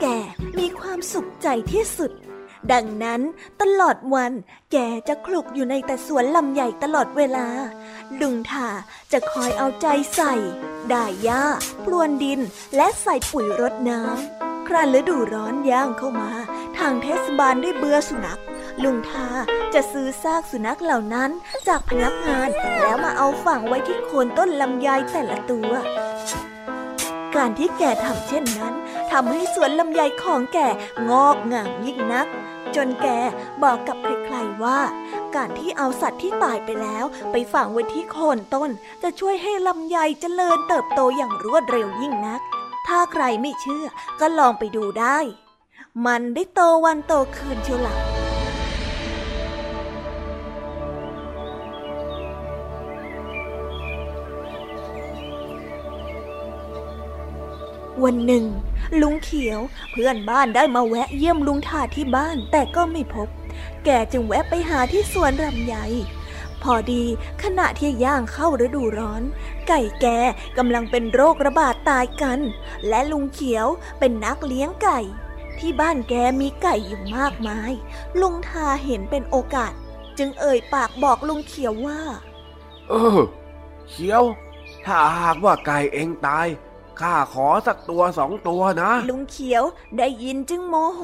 [0.00, 0.06] แก
[0.58, 2.12] มีความสุขใจที่สุด
[2.72, 3.20] ดังนั้น
[3.60, 4.32] ตลอดวัน
[4.72, 4.76] แก
[5.08, 7.46] จะคลุกอยู่ในแต่สวนลำไยตลอดเวลา
[8.20, 8.68] ลุงทา
[9.12, 10.34] จะคอยเอาใจใส่
[10.92, 11.42] ด่าหญ้า
[11.84, 12.40] พรวนดิน
[12.76, 16.30] และใส่ปุ๋ยรดน้ำคราฤดูร้อนย่างเข้ามา
[16.78, 18.40] ทางเทศบาลได้เบื่อสุนัข
[18.82, 19.26] ลุงทา
[19.74, 21.30] จะซื้อซากสุนัขเหล่านั้น
[21.68, 22.48] จากพนักงาน
[22.80, 25.70] แล้วมาเอาฝังไว้ที่โคนต้นลำไยแต่ละตัว
[27.34, 28.74] การที่แกทำเช่นนั้น
[29.10, 30.58] ทำให้สวนลำไยของแก
[31.10, 32.26] งอกงามยิ่งนัก
[32.76, 33.08] จนแก
[33.62, 34.80] บอกกับใครๆว่า
[35.34, 38.70] การที่เอาสัตว์ที่ตายไปแล้วไปฝังไว้ที่โคนต้น
[39.02, 42.40] จะช่วยให้ลำไยเจริญเติบโตอย่างรวดเร็วยิ่งนัก
[42.86, 43.86] ถ้าใครไม่เชื่อ
[44.20, 45.18] ก็ลองไปดูได้
[46.06, 47.98] มันได้โตวันโตคืนเชียวหลัง
[58.04, 58.44] วันหนึ่ง
[59.00, 59.60] ลุงเขียว
[59.90, 63.28] เพื่อนบ้านได้มาแวะเยี่ยมลุงทาที่บ้านแต่ก็ไม่พบ
[63.84, 65.76] แกจึงแวะไปหาที่สวนลำไย
[66.62, 67.04] พอดี
[67.42, 69.22] ขณะที่ย่างเข้าฤดูร้อน
[69.68, 70.06] ไก่แก
[70.58, 72.38] กำลังเป็นโรคระบาดตายกัน
[72.88, 73.66] และลุงเขียว
[73.98, 75.00] เป็นนักเลี้ยงไก่
[75.58, 77.72] ที่บ้านแกมีไก่อยู่มากมาย
[78.20, 79.72] ลุงทาเห็นเป็นโอกาส
[80.18, 82.00] จึงเอ่ยปากบอกลุงเขียวว่า
[82.88, 83.20] เออ
[83.90, 84.22] เขียว
[84.84, 86.48] ถ้าหากว่าไก่เองตาย
[87.02, 89.64] ข้าขอสักตัวสองตัวนะ ลุงเขียว
[89.98, 91.00] ได้ยินจึงโมโห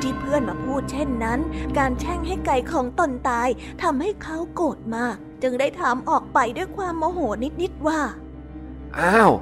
[0.00, 1.40] ที่เพื่อนมาพูดเช่นนั้น
[1.78, 3.48] การแช่งให้ไก่ของตนตาย
[3.82, 7.20] ทำให้เขาโกรธมาก จึงได้ถามออกไปด้วยความโมโห
[7.62, 8.00] นิดๆว่า
[8.98, 9.32] อ้าว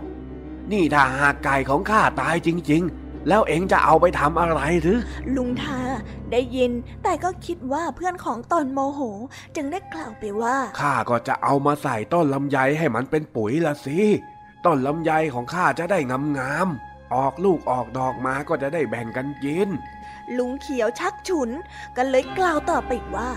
[0.72, 4.98] นี่ถ้าหากไก่ของข้าตายจริง ๆแล้วเอ็งจะเอาไปทำอะไรหรือ
[5.36, 5.80] ลุงทา
[6.32, 9.00] ได้ยิน แต่ก็คิดว่าเพื่อนของตนโมโห
[9.56, 14.00] จึงได้กล่าวไปว่า ข้าก็จะเอามาใส่ต้นลำไยให้มันเป็นปุ๋ยละสิ
[14.66, 15.98] ต้นลำไยของข้าจะได้
[16.38, 19.68] งามๆออกลูกออกดอกมาก็จะได้แบ่งกันกิน
[20.36, 21.50] ลุงเขียวชักฉุน
[21.96, 23.30] ก็เลยกล่าวต่อไปว่า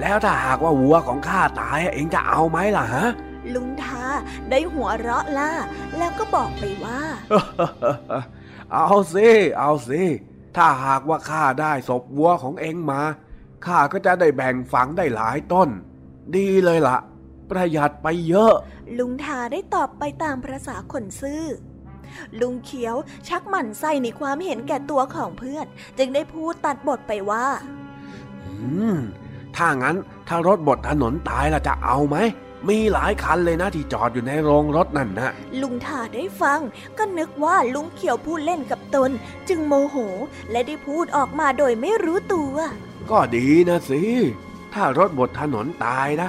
[0.00, 3.06] แล้วถ้าหากว่าวัวของข้าตายเองจะเอาไหมล่ะฮะ
[3.54, 4.04] ลุงทา
[4.50, 5.52] ได้หัวเราะล่า
[5.96, 7.00] แล้วก็บอกไปว่า
[8.72, 9.28] เอาสิ
[9.58, 10.02] เอาสิ
[10.56, 13.02] ถ้าหากว่าข้าได้ศพวัวของเองมา
[13.66, 15.68] ข้าก็จะได้แบ่งฝังได้หลายต้น
[16.36, 16.98] ดีเลยละ่ะ
[17.52, 18.52] ประหยัดไปเยอะ
[18.98, 21.44] ลุงทาได้ตอบไปตามภาษาคนซื่อ
[22.40, 22.96] ลุงเขียว
[23.28, 25.66] ชักหมั่นไส้ในความเห็นแก่ตัวของเพื่อน
[25.98, 27.46] จึงได้พูดตัดบทไปว่า
[28.46, 28.96] อืม
[29.56, 29.96] ถ้างั้น
[30.28, 32.16] ถ้ารถบดถนนตายล่ะจะเอาไหม
[32.68, 36.60] มีหลายคันเลยนะที่จอดอยู่ในโรงรถนั่นนะลุงทาได้ฟัง
[36.98, 39.10] ก็นึกว่าลุงเขียวพูดเล่นกับตน
[39.48, 39.96] จึงโมโห
[40.50, 42.54] และได้พูดออกมาโดยไม่รู้ตัว
[43.10, 44.02] ก็ดีนะสิ
[44.74, 46.28] ถ้ารถบดถนนตายนะ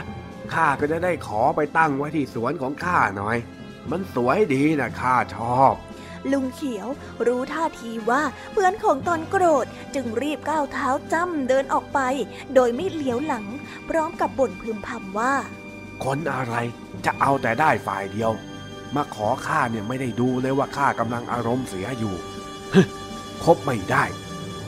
[0.54, 3.38] ข้าก็จะได้ขอไปตั้งไว้ที่สวนของข้าหน่อย
[3.92, 5.74] มันสวยดีนะข้าชอบ
[6.32, 6.88] ลุงเขียว
[7.28, 8.22] รู้ท่าทีว่า
[8.52, 9.66] เพื่อนของตนโกรธ
[9.96, 12.00] จึงรีบก้าวเท้าจ้ำเดินออกไป
[12.54, 13.46] โดยไม่เหลียวหลัง
[13.90, 15.34] พร้อมกับบ่นพึมพำว่า
[16.04, 16.56] คนอะไร
[17.06, 18.32] จะเอาแต่ได้ฝ่ายเดียว
[18.96, 22.16] มาขอข้าเนี่ยไม่ได้ดูเลยว่าข้ากำลังอารมณ์เสียอยู่
[22.74, 22.82] ฮึ
[23.44, 24.04] คบไม่ได้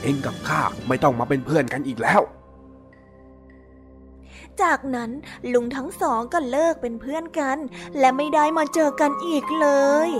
[0.01, 2.21] เองกับข้าไม่ต้องมาเป็นเพื่อนกันอีกแล้ว
[4.63, 5.11] จากนั้น
[5.53, 7.57] ลุงทั้งสองก็เลิกเป็นเพื่อนกัน
[7.99, 9.67] และไม่ได้มาเจอกันอีกเล
[10.09, 10.11] ย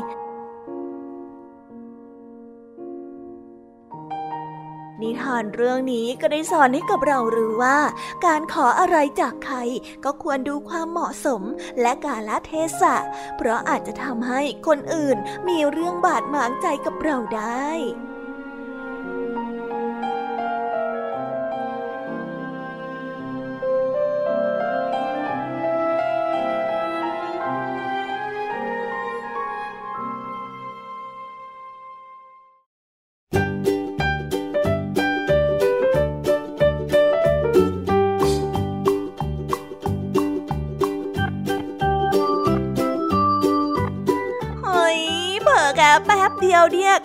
[5.01, 7.79] นิทานเรื่องนี้ก็ได้สอนให้กับเรารู้ว่า
[8.25, 9.57] การขออะไรจากใคร
[10.03, 11.41] ก็ควรดูความเหมาะสม
[11.81, 12.95] และกาลเทศะ
[13.37, 15.17] เพราะอาจจะทำให้คนอื่น
[15.47, 17.69] มีเรื่องบาดหมางใจกับเราได้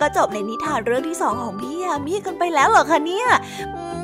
[0.01, 3.27] ก็จบในนิทานเรื่องที่สองของพี่ยามีกันไปแล้วเหรอคะเนี่ย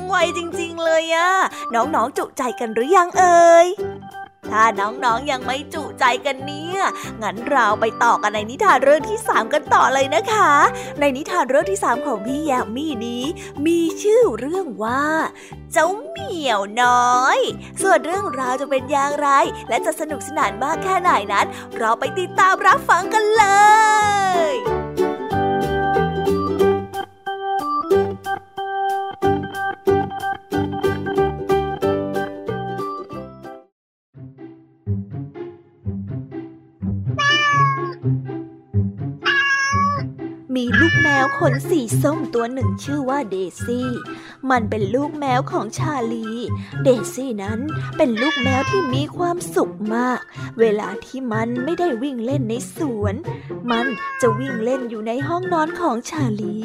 [0.06, 1.30] ไวจริงๆเลยอะ
[1.74, 3.68] น้องๆจุใจกันหรือยังเอ่ย
[4.50, 6.80] ถ้าน้องๆยังไม่จุใจกันเนี่ย
[7.22, 10.50] งั้นเราไปต่อกันในนิทานเรื่องที่สามกันต่อเลยนะคะ
[11.00, 13.24] ในนิทานเรื่องที่สามของพี่ยามีนี้
[13.66, 15.04] มีชื่อเรื่องว่า
[15.72, 17.38] เจ้าเหมียวน้อย
[17.82, 19.28] ส่วนเรื่องราวจะเป็นอย่างไร
[19.68, 21.46] และจะสนุกสนานมากแค่ไหนนั้น
[21.78, 23.44] เราไปติดตามรับฟังกันเล
[23.76, 23.77] ย
[41.38, 43.88] ขนสีส้มตัวหนึ่งชื่อว่าเดซี่
[44.50, 46.26] มันเป็นลูกแมวของชาลี
[46.84, 47.60] เดซี่นั้น
[47.96, 50.20] เป็นลูกแมวที่มีความสุขมาก
[50.60, 53.14] เวลาที่มันไม่ได้วิ่งเล่นในสวน
[53.70, 53.86] มัน
[54.20, 56.56] จะวิ่งเล่นอยู่ในห้องนอนของชาลี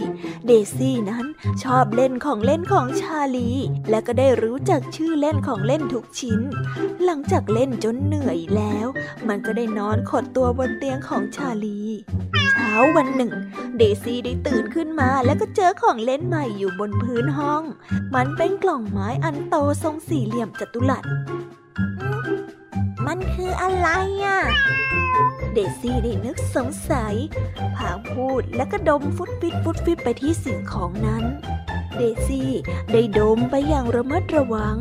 [0.47, 1.25] เดซี่นั้น
[1.63, 3.49] ชอบเล่นของเล่นของชาลี
[3.89, 6.39] และก็ได้รู้จักชื่อเล่นของเล่นทุกชิ้น
[7.03, 8.87] หลังจากเล่นจนเหนื่อยแล้ว
[9.27, 11.79] มันก็ได้นอนขดตัวบนเตียงของชาลี
[12.51, 13.31] เช้าวันหนึ่ง
[13.77, 17.63] เดซี่ได้ตื่นขึ้นมาแล้วก็เจอของเล่นใหม่อยู่บนพื้นห้อง
[18.15, 21.03] มันเป็นกล่องไม้อันโตทรงสี่เหลี่ยมจัตุรัส
[23.05, 23.87] มันคืออะไร
[24.23, 24.39] อะ
[25.53, 27.15] เดซี่ได้นึกสงสัย
[27.75, 31.23] พางพูดแล้วก็ดมฟุตฟิตฟุตฟิตไปที่สิ่งของนั้น
[31.97, 32.49] เดซี่
[32.91, 34.77] ได้ดมไปอย่างระมัดระวัง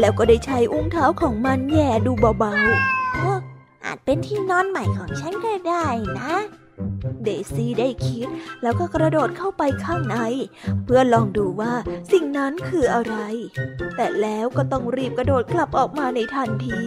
[0.00, 5.86] แล้วก็ได้ใช้อุ้งเท้าของมันแย่ดูเบาๆอาจเป็นที่นอนใหม่ของฉันก็ได้
[6.20, 6.32] นะ
[7.24, 8.28] เดซี่ได้คิด
[8.62, 10.16] แล้วก็กระโดดเข้าไปข้างใน
[10.84, 11.72] เพื่อลองดูว่า
[12.12, 13.16] สิ่งนั้นคืออะไร
[13.96, 16.82] แต่แล้วก็ต้องรีบกระโดดกลับออกมาในทันที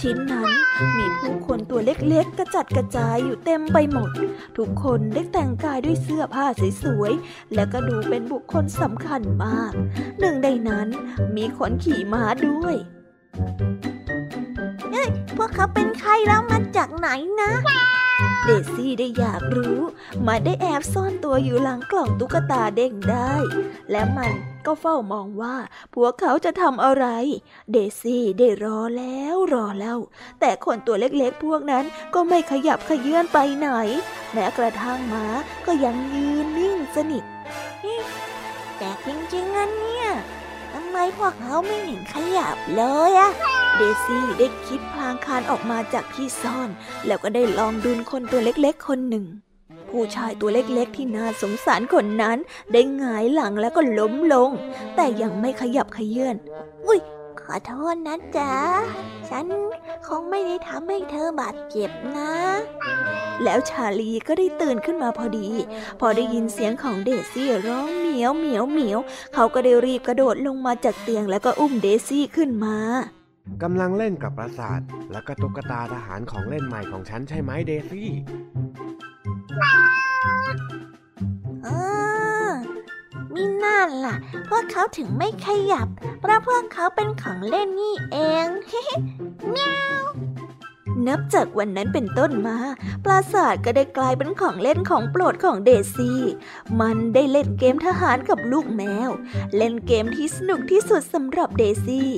[0.00, 0.50] ชิ้นนั้น
[0.98, 4.10] มีผู้คนตัวเล็กๆ กระจัดกระจายอยู่เต็มไปหมด
[4.56, 6.46] ทุกคนได้แต่งกายด้วยเสื้อผ้า
[6.82, 9.72] สวยๆ และก็ดูเป็นบุคคลสำคัญมาก
[10.20, 10.88] หนึ่งในนั้น
[11.36, 12.74] มีคนขี่ม้าด้วย
[14.90, 17.08] เอ้ยพวกเขาเป็นใครแล้วมาจากไหน
[17.40, 17.50] นะ
[18.46, 19.78] เดซี่ได้อยากรู้
[20.26, 23.34] มันได้แอบซ่อนตัวอยู่หลังกล่องตุ๊กตาเด้งได้
[23.90, 24.32] และมัน
[24.66, 25.56] ก็เฝ้ามองว่า
[25.94, 27.06] พวกเขาจะทำอะไร
[27.72, 29.96] เดซี่ได้รอแล้วรอเล่า
[30.40, 31.84] แต่คนตัวเล็กๆพวกนั้น
[32.14, 33.68] ก็ไม่ขยับขยื่นไปไหน
[34.32, 35.26] แม้กระทั่งม้า
[35.66, 37.24] ก็ยังยืนนิ่งสนิท
[38.78, 40.06] แต่จริงๆนะเนี่ย
[40.90, 43.30] ไมพวกเขาไม่เห็นขยับเลยอะ
[43.76, 46.68] เดซี่ได้คิดพลางคานออกมาจากที่ซ่อน
[47.06, 49.26] แล้วก็ได้ลองดุนคนตัวเล็กๆ คนหนึ่ง
[49.88, 52.38] ผู้ชายตัวเล็กๆ ที่น่าสงสารคนนั้น
[52.72, 54.50] ได้หงายหลังแล้วก็ล้มลง
[54.96, 56.36] แต่ยังไม่ขยับขยื่น
[56.86, 57.00] อุ้ย
[57.52, 58.54] อโทษนะจ๊ะ
[59.30, 59.46] ฉัน
[60.08, 62.32] คงไม่ได้ทำให้เธอบาดเจ็บนะ
[63.44, 65.48] แล้วชาลีก็ได้ตื่นขึ้นมาพอดี
[66.00, 68.98] พอได้ยินเสียงของเดซี่ร้องเหมียวเหมียวเหมียว
[69.34, 72.78] เขาก็ได้รีบกระโดดลงมาจากเตียงแล้วก็อุ้มเดซี่ขึ้นมา
[73.62, 74.80] กำลังเล่นกับปราสาท
[75.12, 78.08] แล้วก็ตุ๊กตาทหารของเล่นใหม่ของฉันใช่ไหมเดซี่
[81.64, 81.68] เอ
[82.28, 82.29] อ
[83.34, 84.16] มีนั่นล่ะ
[84.48, 85.88] พวกเขาถึงไม่ขยับ
[86.20, 88.46] เพราะพวกเขาเป็นของเล่นนี่เอง
[89.52, 89.58] แม
[90.00, 90.02] ว
[91.06, 92.56] นับจากวันนั้นเป็นต้นมา
[93.04, 96.20] ปราสาทก็ได้กลายเป็นของเล่นของโปรดของเดซี่
[96.80, 99.10] มันได้เล่นเกมทหารกับลูกแมว
[99.56, 102.10] เล่นเกมที่สนุกที่สุดสำหรับเดซี่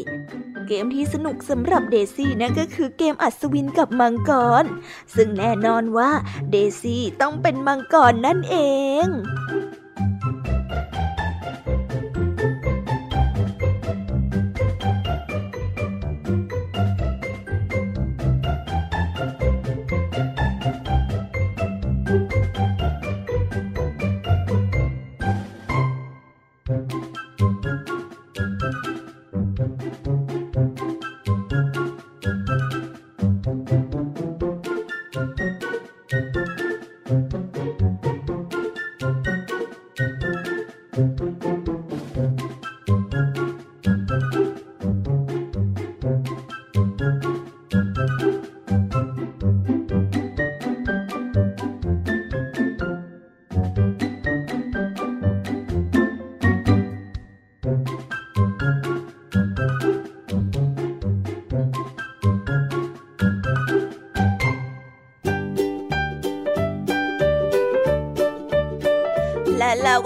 [0.69, 4.31] เกมที่สนุกสำหรับเดซี่นั่นก็คือเกมอัศวินกับมังก
[4.63, 4.65] ร
[5.15, 6.11] ซึ่งแน่นอนว่า
[6.51, 8.57] เดซี่ต้องเป็นมังกรนั่นเอ
[9.05, 9.07] ง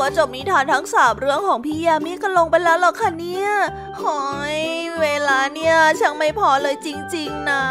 [0.06, 3.48] และแล้วก็จบนิทานทั้งสามเรื่องของพี่ยามีกันลงไปแล้วหรอคะเนี่ย
[4.02, 4.22] หอ
[4.56, 4.58] ย
[5.00, 7.64] เวลาเนี่ยช่างไม่พอเลยจริง ๆ นะ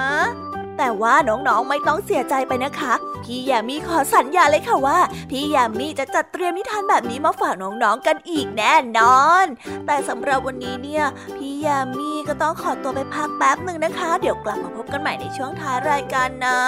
[0.77, 2.93] แต่ว่าน้องๆไม่ต้องเสียใจไปนะคะ
[3.25, 4.99] พี่ยามีขอสัญญาเลยค่ะว่า
[5.29, 9.45] พี่ยามีจะจัดเตรียมนิทานแบบนี้มาฝากน้องๆกันอีกแน่นอน
[9.85, 11.05] แต่สำหรับวันนี้เนี่ย
[11.35, 16.59] พี่ยามีก็ต้องขอตัวไปพักแป๊บหนึ่งนะคะ เดี๋ยวกลับมาพบกันใหม่ในช่วงท้ายรายการนะ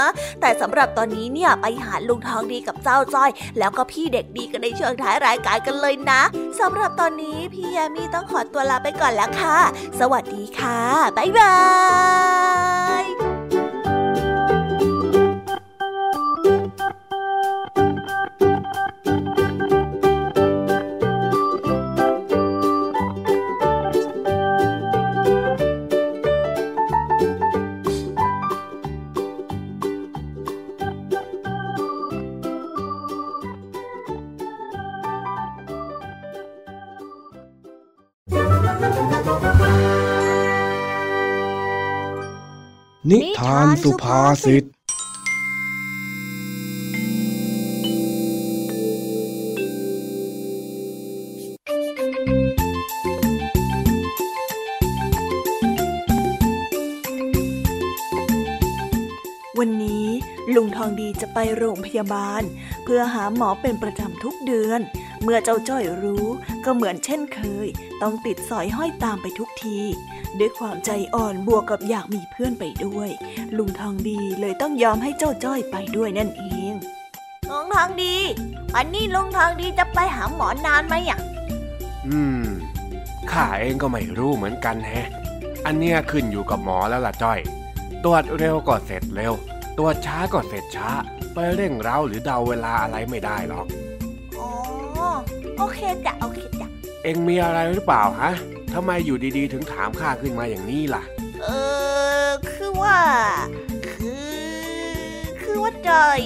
[0.42, 3.30] แต่สำหรับตอนนี้เนี่ยไปหาลุงทองดีกับเจ้าจ้อย
[3.60, 6.22] แล้วก็พี่เด็กดีกันในช่วงท้ายรายการกันเลยนะ
[6.60, 9.58] สำหรับตอนนี้พี่ยามีต้องขอตัวลาไปก่อนแล้วค่ะ
[10.00, 10.80] สวัสดีค่ะ
[11.18, 11.56] บ๊ายบา
[13.04, 13.27] ย
[43.10, 44.64] นิทานสุภาษิต
[59.60, 60.08] วันนี้
[60.56, 62.42] ลุงทองดีจะไปโรงพยาบาล
[62.84, 64.80] เพื่อหาหมอเป็นประจำทุกเดือน
[65.24, 66.26] เมื่อเจ้าจ้อยรู้
[66.68, 67.68] ก็เหมือนเช่นเคย
[68.02, 69.80] ต้องติดสอยห้อยตามไปทุกที
[70.40, 73.10] ด้วยความใจอ่อนบวกกับอยากมีเพื่อนไปด้วย
[73.58, 76.74] ลุงทองดีเลยต้องยอมให้เจ้าจ้อยไปด้วยนั่นเอง
[77.50, 78.16] ลุงทองดี
[78.74, 81.20] วันนี้ลุงทองดีจะไปหาหมอนานไหมอะ
[82.08, 82.46] อืม
[83.32, 85.08] ข้าเองก็ไม่รู้เหมือนกันแฮะ
[85.66, 87.40] อันเนี้ยขึ้นอยู่กับหมอแล้วล่ะจ้อย
[88.04, 89.34] ตรวจเร็วก็เสร็จเร็ว
[89.78, 90.90] ตรวจช้าก็เสร็จช้า
[91.34, 93.87] ไปเร่งเร้าหรือเดาเวลาอะไรไม่ได้หรอกอ๋อ
[95.58, 96.68] โอเคจ้ะโอเคจ้ะ
[97.04, 98.32] เองมีอะไรหรือเปล่าฮะ
[98.74, 101.04] ทำไมอยู่ดีๆ ถึงถามข้าขึ้นมาอย่างนี้ล่ะ
[101.44, 101.48] เอ
[102.26, 103.00] อคือว่า
[103.92, 106.22] คือ คือว่าจอย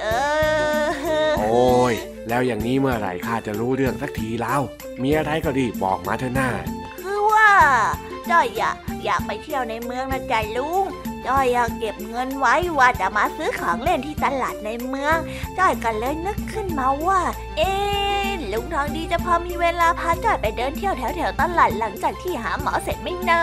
[0.00, 0.06] เอ
[1.26, 1.94] อโอ้ย
[2.28, 4.60] แล้วอย่างนี้เมื่อไหร่ข้าจะรู้เรื่องสักทีแล้ว
[5.02, 6.50] มีอะไรก็รีบบอกมาเถอะหน้า
[7.00, 7.50] คือว่า
[8.30, 10.86] จ้อยอยากอยากไปเที่ยวในเมืองนะจ๊ะลุง
[11.26, 15.16] จ้อยอยากเก็บเงินไว้ว่าจะมาซื้อของเล่นที่ตลาดในเมือง
[15.58, 17.20] จ้อยก็เลยนึกขึ้นมาว่า
[17.56, 17.72] เอ๊
[18.52, 23.42] ลุงทองดีจะพอมีเวลาพาจ้อยไปเดินเที่ยวแถวแถวตลาดหลังจากที่หาหมอเสร็จไม่นอ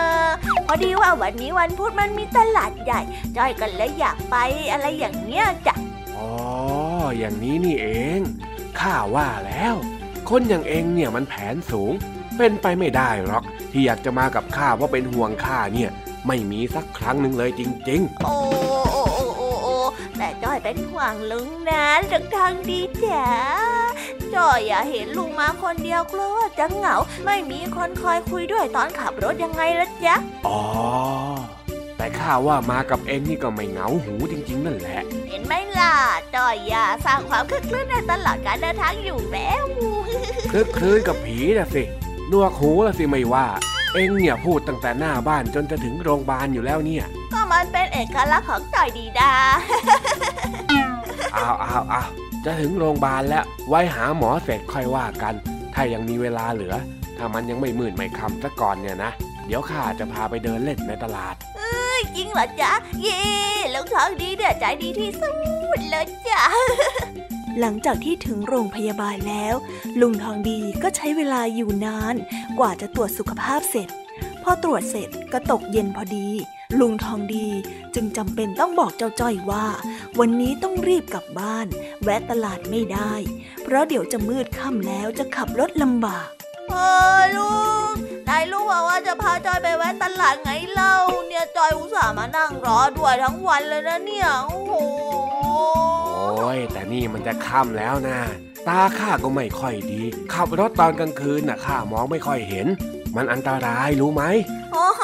[0.66, 3.00] พอดีว่าวันนี้วันพุธมันมีตลาดใหญ่
[3.36, 4.36] จ้อยก็เลยอยากไป
[4.72, 5.74] อะไรอย่างเงี้ยจ้ะ
[6.16, 6.30] อ๋อ
[7.18, 8.20] อย่างนี้นี่เอง
[8.80, 9.74] ข้าว่าแล้ว
[10.28, 11.92] คนอย่างเองเนี่ยมันแผนสูง
[12.36, 15.90] เป็นไปไม่ได้หรอก ที่อยากจะมากับข้าเพราะเป็นห่วงข้าเนี่ย
[16.26, 18.36] ไม่มีสักครั้งหนึ่งเลยจริงโอ้
[18.92, 19.76] โอ้โอ้โอ้โอ้
[20.18, 23.28] แต่จ้อยเป็นห่วงลุงนะลุงทางดีจ๋า
[24.34, 30.58] จ้อยอย่าเห็นลุงมาคนเดียวกลัวว่าจะเหงา ไม่มีคนคอยคุยด้วยตอนขับรถยังไงละจ๊ะๆอ๋อ
[31.96, 35.94] แต่ข้าว่ามากับเองนี่ก็ไม่เหงาหูจริง ๆ นั่นแหละ เห็นไหมล่ะ
[36.34, 39.62] จ้อยอย่าสร้างความคลึกคลื้นในตลอดการเดินทางอยู่แล้ว
[40.50, 41.82] คลึกคลื้นกับผีนะสิ
[42.32, 43.46] นวกหูละสิไม่ว่า
[43.94, 49.32] เองเนี่ยพูดตั้งแต่หน้าบ้านจนจะถึงโรงพยาบาลอยู่แล้วเนี่ย ก็มันเป็นเอกลักษณ์ของจ้อยดีดา
[51.36, 52.08] อ้าวอ้าวอ้าว
[52.44, 55.34] จะถึงโรงพยาบาลแล้ว ไว้หาหมอเสร็จค่อยว่ากัน
[55.74, 56.74] ถ้ายังมีเวลาเหลือ
[57.18, 59.12] ถ้ามันยังไม่มื่นไม่คำซะก่อนเนี่ยนะ
[59.46, 61.34] เดี๋ยวข้าจะพาไปเดินเล่นในตลาด
[62.16, 62.72] จริงเหรอจ๊ะ
[63.02, 63.22] เย่
[63.74, 65.30] ลุงทองดีเนี่ยใจดีที่สุ
[65.78, 66.42] ดเลยจ้ะ
[67.60, 69.54] หลังจากที่ถึงโรงพยาบาลแล้ว
[70.00, 72.14] ลุงทองดีก็ใช้เวลาอยู่นาน
[72.58, 73.88] กว่าจะตรวจสุขภาพเสร็จ
[74.42, 76.28] พอตรวจเสร็จก็ตกเย็นพอดี
[76.80, 77.48] ลุงทองดี
[77.94, 79.66] จึงจำเป็นต้องบอกเจ้าจ้อยว่า
[80.18, 81.66] วันนี้ต้องรีบกลับบ้าน
[82.02, 83.14] แวะตลาดไม่ได้
[83.62, 86.28] เพราะเดี๋ยวจะมืดค่ำแล้วจะขับรถลำบาก
[86.72, 86.82] เอ
[87.18, 87.54] อลุ
[87.90, 87.92] ง
[88.28, 90.94] นายรู้ว่าว่าจะพาจอยไปแวะตลาดไงเล่า
[91.26, 94.74] เนี่ยจอยอุตส่าห์มานั่งรอด้วยทั้งวันเลยนะเนี่ย โอ้โห
[96.38, 98.18] โอ้ยแต่นี่มันจะค่ำแล้วนะ
[98.68, 100.02] ตาข้าก็ไม่ค่อยดี
[100.32, 102.66] ขับรถตอนกลางคืนน่ะข้ามองไม่ค่อยเห็น
[103.16, 104.22] มันอันตรายรู้ไหม
[104.72, 105.02] โอ้โห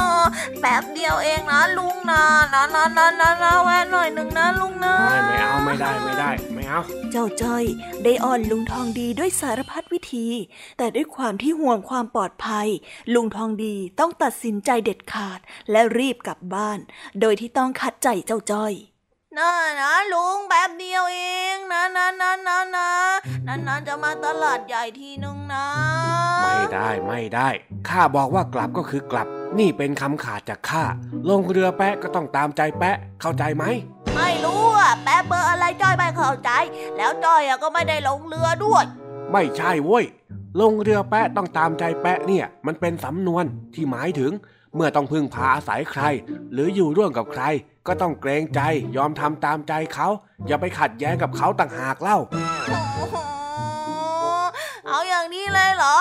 [0.61, 5.18] แป๊บเดียวเองนะลุงนะนะนะนะนะนะแวะหน่อยหนึ่งนะลุงนะ ไม่
[5.79, 7.65] ไม่เอาไม่ได้ไม่ได้ ไม่เอา เจ้าจ้อย
[8.05, 10.27] ได้อ้อนลุงทองดีด้วยสารพัดวิธี
[10.79, 12.69] แต่ด้วยความที่ห่วงความปลอดภัย
[13.15, 16.79] ลุงทองดีต้องตัดสินใจเด็ดขาดและรีบกลับบ้าน
[17.21, 18.73] โดยที่ต้องคัดใจเจ้าจ้อย
[19.39, 21.21] นะนะลุงแป๊บเดียวเอ
[21.55, 22.91] งนะนะนะนะนะ
[23.47, 25.67] นานๆจะมาตลาดใหญ่ทีนึงนะ
[26.43, 27.49] ไม่ได้ไม่ได้
[27.89, 29.27] ข้าบอกว่ากลับก็คือกลับ
[29.59, 30.85] นี่เป็นคำขาดจากข้า
[31.29, 33.98] ลงเรือแปะก็ต้องตามใจแปะเข้าใจไหมไม่รู้อะ
[35.03, 36.51] แป๊บเบอร์อะไรจ้อยไม่เข้าใจ
[36.97, 38.85] แล้วจ้อยก็ไม่ได้ลงเรือด้วย
[39.33, 40.05] ไม่ใช่เว้ย
[40.61, 44.33] ลงเรือแปะต้องตามใจแปะเนี่ย มันเป็นสำนวนที่หมายถึง
[44.75, 46.03] เมื่อต้องพึ่งพาอาศัยใคร
[46.53, 47.43] หรืออยู่ร่วมกับใคร
[47.87, 48.61] ก็ต้องเกรงใจ
[48.97, 50.09] ยอมทำตามใจเขา
[50.47, 52.19] อย่าไปขัดแย้งกับเขาต่างหากเล่า
[54.89, 55.97] เอาอย่างนี้เลยเหรอ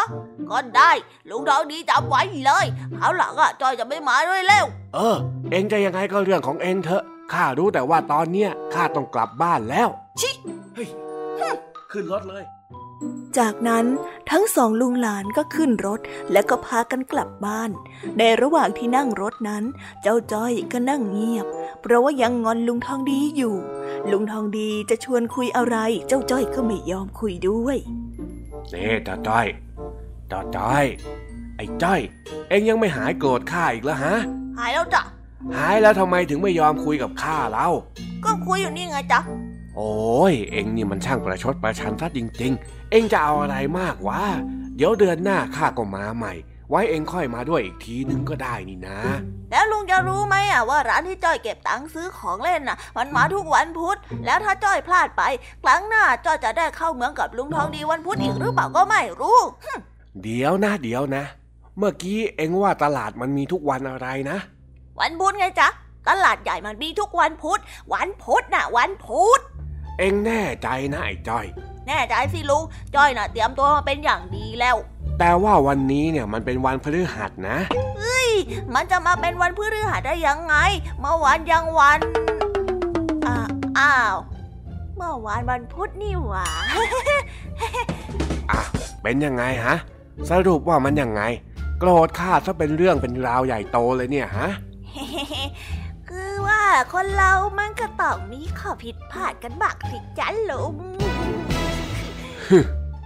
[0.50, 0.92] ก็ได้
[1.30, 2.66] ลุงทองดีจำไว้เลย
[2.98, 4.66] คราวหลังอะจอยจะไม่มาด้วยแล้ว
[4.96, 5.18] เออ
[5.52, 9.88] เองจะยังไงก็เรื่องของเองเถอะ ข้ารู้แต่ว่าตอนเนี้ยข้าต้องกลับบ้านแล้ว
[10.20, 10.32] ชิ
[10.76, 10.90] เฮ้ย
[11.92, 12.44] ขึ้นรถเลย
[13.38, 13.86] จากนั้น
[14.32, 16.00] ทั้งสองลุงหลานก็ขึ้นรถ
[16.32, 17.70] และก็พากันกลับบ้าน
[18.18, 19.64] ในระหว่างที่นั่งรถนั้น
[20.02, 21.46] เจ้าจ้อยก็นั่งเงียบ
[21.82, 23.56] เพราะว่ายังงอนลุงทองดีอยู่
[24.12, 25.78] ลุงทองดีจะชวนคุยอะไร
[26.08, 27.78] เจ้าจ้อยก็ไม่ยอมคุยด้วย
[28.74, 29.48] นี่จ้าจ้อย
[30.32, 30.86] จ้าจ้อย
[31.58, 32.02] ไอ้จ้อย
[32.50, 34.16] เอ็งยังไม่หายโกรธข้าอีกแล้วฮะ
[34.58, 35.02] หายแล้วจ้ะ
[35.56, 37.70] หายแล้วทำไมถึงไม่ยอมคุยกับข้าเล่า
[38.26, 39.20] ก็คุยอยู่นี่ไงจ๊ะ
[39.76, 44.22] โอ้ย เอ็งนี่มันช่างประชดประชันซะจริง ๆ เอ็งจะเอาอะไรมากวะ
[44.76, 46.34] เดี๋ยวเดือนหน้าข้าก็มาใหม่
[46.70, 49.00] ไว้เอ็งค่อยมาด้วยอีกทีนึงก็ได้นี่นะ
[49.52, 55.24] แล้วลุงจะรู้ไหมอะว่าร้านที่จ้อยเก็บตังค์ซื้อของเล่นน่ะ มันมาทุกวันพุธ แล้วถ้าจ้อยพลาดไป
[55.64, 59.40] ครั้งหน้าจ้อยจะได้เข้าเมืองกับลุงทองดีวันพุธอีกหรือเปล่าก็ไม่รู้
[60.24, 61.24] เดี๋ยวนะเดี๋ยวนะ
[61.78, 64.38] เมื่อกี้เอ็งว่าตลาดมันมีทุกวันอะไรนะ
[65.00, 65.68] วันพุธไงจ๊ะ
[66.10, 67.60] ตลาดใหญ่มันมีทุกวันพุธ
[67.94, 69.40] วันพุธน่ะ วันพุธ
[70.00, 71.46] เอ็งแน่ใจนะไอ้จ้อย
[71.88, 72.64] แน่ใจสิลุง
[72.96, 74.76] จ้อยน่ะ เตรียมตัวมาเป็นอย่างดีแล้ว
[75.20, 77.58] แต่ว่าวันนี้เนี่ยมันเป็นวันพฤหัสนะ
[78.76, 80.56] มันจะมาเป็นวันพฤหัสได้ยังไง
[81.00, 82.00] เมื่อวานยังวัน
[83.26, 83.36] อ่า
[83.80, 84.16] อ้าว
[84.96, 86.48] เมื่อวานวันพุธนี่หว่า
[88.52, 88.62] อะ
[89.04, 89.76] เป็นยังไงฮะ
[90.30, 91.22] สรุปว่ามันยังไง
[91.80, 94.50] โกรธข้าซะเป็นเรื่องเป็นราวใหญ่โตเลยเนี่ยฮะ
[96.10, 96.62] คือว่า
[96.94, 100.74] คนเรามันก็ต้องมีข้อผิดพลาดกันบ้างสิจ้ะลุง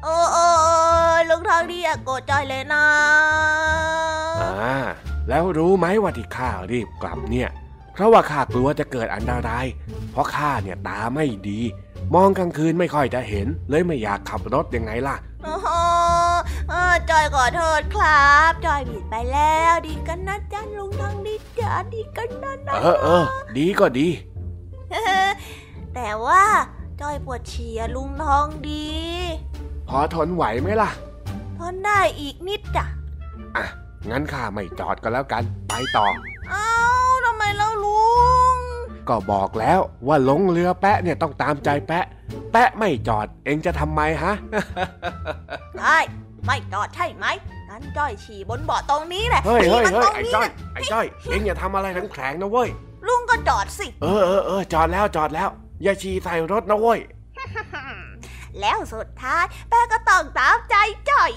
[0.04, 0.46] โอ้โอ้
[1.30, 2.86] ลุงทองดีอย่าโกรธจอยเลยนะ
[4.42, 4.76] อ่า
[5.30, 7.50] แล้วรู้ไหมว่าที่ข้ารีบกลับเนี่ย
[7.94, 9.66] เพราะว่าข้ากลัวจะเกิดอันตราย
[10.12, 11.60] เพราะข้าเนี่ยตาไม่ดี
[12.14, 15.68] มองกลางคืนไม่ค่อยจะเห็น เลยไม่อยากขับรถยังไงล่ะโอ้โห
[16.70, 23.24] เออจอยขอโทษครับ จอยผิดไปแล้วดีกันนะจ๊ะลุงทองดีจ้ะดีกันนะนะเออเออ
[23.58, 24.08] ดีก็ดี
[25.96, 26.44] แต่ว่า
[27.02, 28.88] จอยปวดฉี่อะลุงทองดี
[29.94, 30.90] พอทนไหวไหมล่ะ
[31.60, 32.86] ทนได้อีกนิดจ้ะ
[33.56, 33.66] อะ
[34.10, 36.06] งั้นข้าไม่จอดก็แล้วกัน ไปต่อ
[36.50, 36.68] เอ้า
[37.26, 38.04] ทำไมเล่าลุ
[38.56, 38.58] ง
[39.10, 42.06] ก็บอกแล้วว่าลงเรือแปะเนี่ยต้องตามใจแปะ
[42.52, 44.34] แปะไม่จอดเองจะทำไมฮะ
[45.80, 45.98] ได้
[46.46, 47.26] ไม่จอดใช่ไหม
[47.70, 52.70] งั้นจ้อยฉี่บนเบาะตรงนี้แหละเฮ้ยฉี่เฮ้ยมันเฮ้ตยรงไอ้นี้จ้อยนะไอ้จ้อยเองอย่าทำอะไรแผลงๆนะเว้ย
[53.08, 55.50] ลุงก็จอดสิ เออเออเออจอดแล้วจอดแล้ว
[55.84, 57.00] อย่าฉี่ใส่รถนะเว้ย
[58.60, 60.76] แล้วสุดท้ายแป้ก็ต้องตามใจ
[61.10, 61.32] จ่อย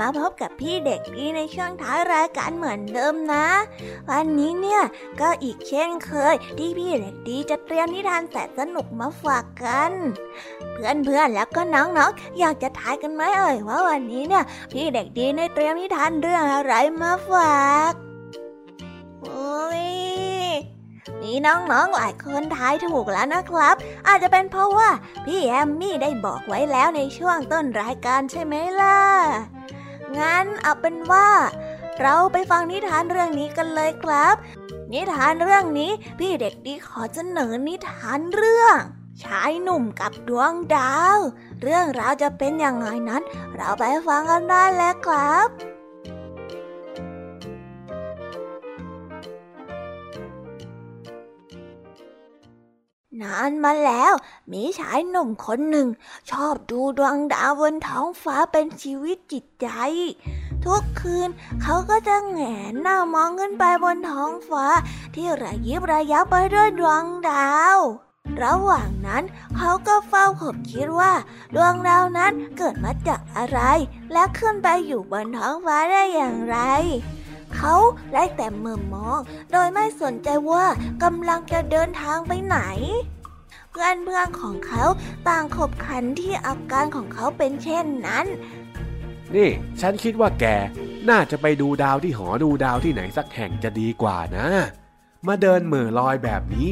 [0.00, 3.46] มาพบกับพี่เด็กดีในช่วงท้ายรายการเหมือนเดิมนะ
[4.10, 4.82] วันนี้เนี่ย
[5.20, 9.92] ก็อีกเช่นเคยที่พี่เด็กดีจะเตรียมนิทานแสนสนุกมาฝากกัน
[10.72, 17.92] เพื่อนๆแล้วก็น้องๆอยากจะทายกันไหมเอ่ยว่าวันนี้เนี่ย พี่เด็กดีได้เตรียมนิทานเรื่องอะไรมาฝาก
[19.22, 19.84] โอ้ย
[21.22, 23.76] มีน้องๆหลายคนทายถูกแล้วนะครับ
[24.06, 24.90] อาจจะเป็นเพราะว่า
[25.24, 28.98] พี่แอมมี่ได้บอกไว้แล้วในช่วงต้นรายการใช่ไหมล่ะ
[30.18, 31.28] งั้นเอาเป็นว่า
[32.00, 34.34] เราไปฟังนิทานเรื่องนี้กันเลยครับ
[34.92, 38.76] นิทานเรื่องนี้พี่เด็กดีขอเสนอนิทานเรื่อง
[39.24, 41.18] ชายหนุ่มกับดวงดาว
[41.62, 43.22] เรื่องราวจะเป็นอย่างไงนั้น
[43.56, 45.48] เราไปฟังกันได้แล้วครับ
[53.22, 54.12] นานมาแล้ว
[54.52, 55.88] มีชายหนุ่มคนหนึ่ง
[56.30, 59.68] ชอบดูดวงดาวบนท้องฟ้าเป็นชีวิตจิตใจ
[60.64, 61.28] ทุกคืน
[61.62, 62.40] เขาก็จะแหง
[62.70, 64.66] นหน้ามองขึ้นไปบนท้องฟ้า
[65.14, 67.78] ที่ระยิบระยับไปด้วยดวงดาว
[68.42, 69.24] ระหว่างนั้น
[69.56, 71.12] เขาก็เฝ้าขบคิดว่า
[71.54, 73.60] ดวงดาวนั้นเกิดมาจากอะไร
[74.12, 76.58] และขึ้นไปอยู่บนท้องฟ้าได้อย่างไร
[77.56, 77.74] เขา
[78.12, 79.18] ได้แต่เมื่อมอง
[79.52, 80.64] โดยไม่สนใจว่า
[81.02, 82.58] กำลังจะเดินทางไปไหน
[83.70, 84.84] เพื่อนเพื่อนๆของเขา
[85.28, 88.26] ต่างขบขันที่อาการของเขาเป็นเช่นนั้น
[89.34, 89.50] นี่
[89.80, 90.44] ฉันคิดว่าแก
[91.08, 94.48] น่าจะไปดูดาวที่หอดูดาวที่ไหนสักแห่งจะดีกว่านะ
[95.26, 96.68] มาเดินเหม่อลอยแบบนี้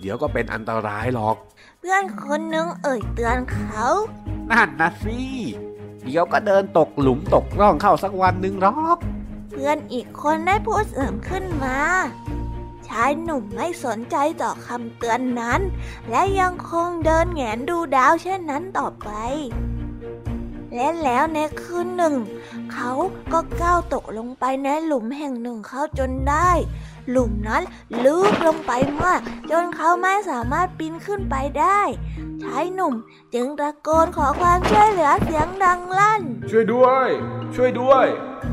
[0.00, 1.36] เดี๋ยวก็เป็นอันตรายหรอก
[1.80, 3.86] เพื่อนคนหนึงเอ่ยเตือนเขา
[4.50, 5.18] นั่นนะสิ
[6.04, 8.98] เดี๋ยวก็เดินตกหลุมตกร่องเข้าสักวันหนึ่งหรอก
[9.52, 11.78] เพื่อนอีกคนได้พูดเสริมขึ้นมา
[12.88, 15.60] ชายหนุ่มไม่สนใจต่อคำเตือนนั้น
[16.10, 19.10] และยังคงเดินแหงนดูดาวเช่นนั้นต่อไป
[20.74, 22.14] และแล้วในคืนหนึ่ง
[22.72, 22.92] เขา
[23.32, 26.50] ก็ก้าวตกลงไปในหลุมแห่งหนึ่งเข้าจนได้
[27.10, 27.62] หลุมนั้น
[28.04, 28.72] ลึกลงไป
[29.02, 31.80] มาก จนเขาไม่สามารถปีนขึ้นไปได้
[32.42, 32.94] ชายหนุ่ม
[33.34, 37.08] จึงตะโกนขอความช่วยเหลือเสียงดังลั่น ช่วยด้วย
[37.54, 38.06] ช่วยด้วย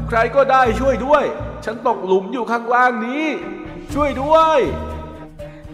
[0.07, 1.23] ใครก็ได้ช่วยด้วย
[1.65, 3.25] ฉันตกหลุมอยู่ข้างล่างนี้
[3.93, 4.59] ช่วยด้วย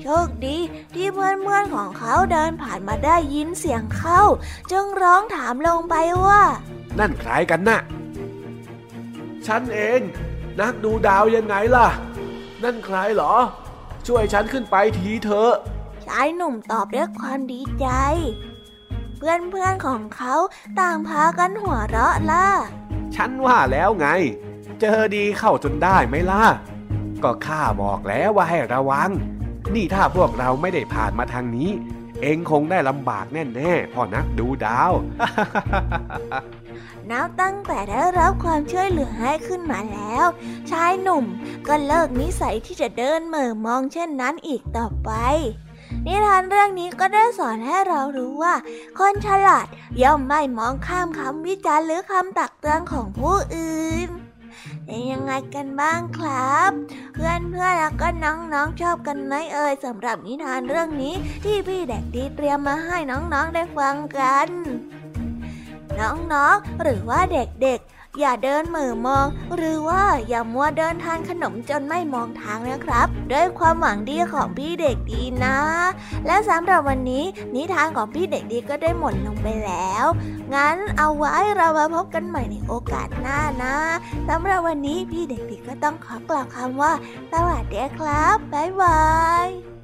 [0.02, 0.58] โชคดี
[0.96, 4.22] ที่เพื่อนๆของเขาเดินผ่านมาได้ยินเสียงเข้า
[4.72, 5.96] จึงร้องถามลงไป
[6.26, 6.42] ว่า
[7.00, 7.80] นั่นใครกันน่ะ
[9.48, 10.00] ฉันเอง
[10.60, 11.88] นักดูดาวยังไงล่ะ
[12.66, 13.36] นั่นใครเหรอ
[14.08, 15.54] ช่วยฉันขึ้นไปทีเถอะ
[16.06, 17.88] ชายหนุ่มตอบด้วยความดีใจ
[19.18, 20.36] เพื่อนๆของเขา
[20.80, 22.48] ต่างพากันหัวเราะล่ะ
[23.16, 24.08] ฉันว่าแล้วไง
[24.82, 26.44] เจอดีเข้าจนได้ไหมล่ะ
[27.24, 29.10] ก็ข้าบอกแล้วว่าให้ระวัง
[29.76, 31.70] นี่ถ้าพวกเราไม่ได้ผ่านมาทางนี้
[32.22, 34.92] เองคงได้ลำบากแน่ๆพ่อนักดูดาว
[37.12, 40.26] นับตั้งแต่ได้รับความช่วยเหลือให้ขึ้นมาแล้ว
[40.72, 41.26] ชายหนุ่ม
[41.68, 45.12] ก็เลิกนิสัยที่จะเดินเหม่อมองเช่นนั้นอีกต่อไป
[46.06, 48.54] นิทานเรื่องนี้ก็ได้สอนให้เรารู้ว่า
[49.00, 49.68] คนฉลาด
[50.02, 54.10] ย่อมไม่มองข้ามคำวิจารณ์หรือคำตักเตือนของผู้อื่น
[54.86, 56.72] เป็นยังไงกันบ้างครับ
[57.14, 61.14] เพื่อนเพื่อนแล้วก็น้องๆชอบกันไหมเอ่ยสำหรับนิทานเรื่องนี้
[61.44, 64.48] ที่พี่เด็กดีเตรียมมาให้น้องๆได้ฟังกัน
[66.00, 75.58] น้องๆหรือว่าเด็กๆ อย่าเดินเหม่อมอง หรือว่าอย่ามัวเดินทานขนมจนไม่มองทางนะครับ ด้วยความหวังดีของพี่เด็กดีนะ
[76.26, 77.24] และสำหรับวันนี้
[77.56, 80.06] นิทานของพี่เด็กดีก็ได้หมดลงไปแล้ว
[80.54, 83.76] งั้นเอาไว้เรามาพบกันใหม่ในโอกาสหน้านะ
[84.30, 86.92] สำหรับวันนี้พี่เด็กดีก็ต้องขอกล่าวคำว่า
[87.32, 89.02] สวัสดีครับบ๊ายบา
[89.46, 89.75] ย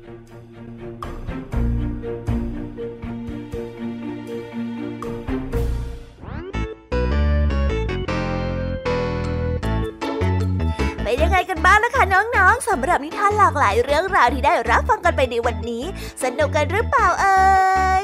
[11.11, 15.83] เป็นยังไงกันบ้างนะคะน้องๆสำหรับนิทานหลากหลายเรื่องราวที่ได้รับฟังกันไปในวันนี้
[16.23, 17.39] สนุกกันหรือเปล่าเอ่
[18.01, 18.03] ย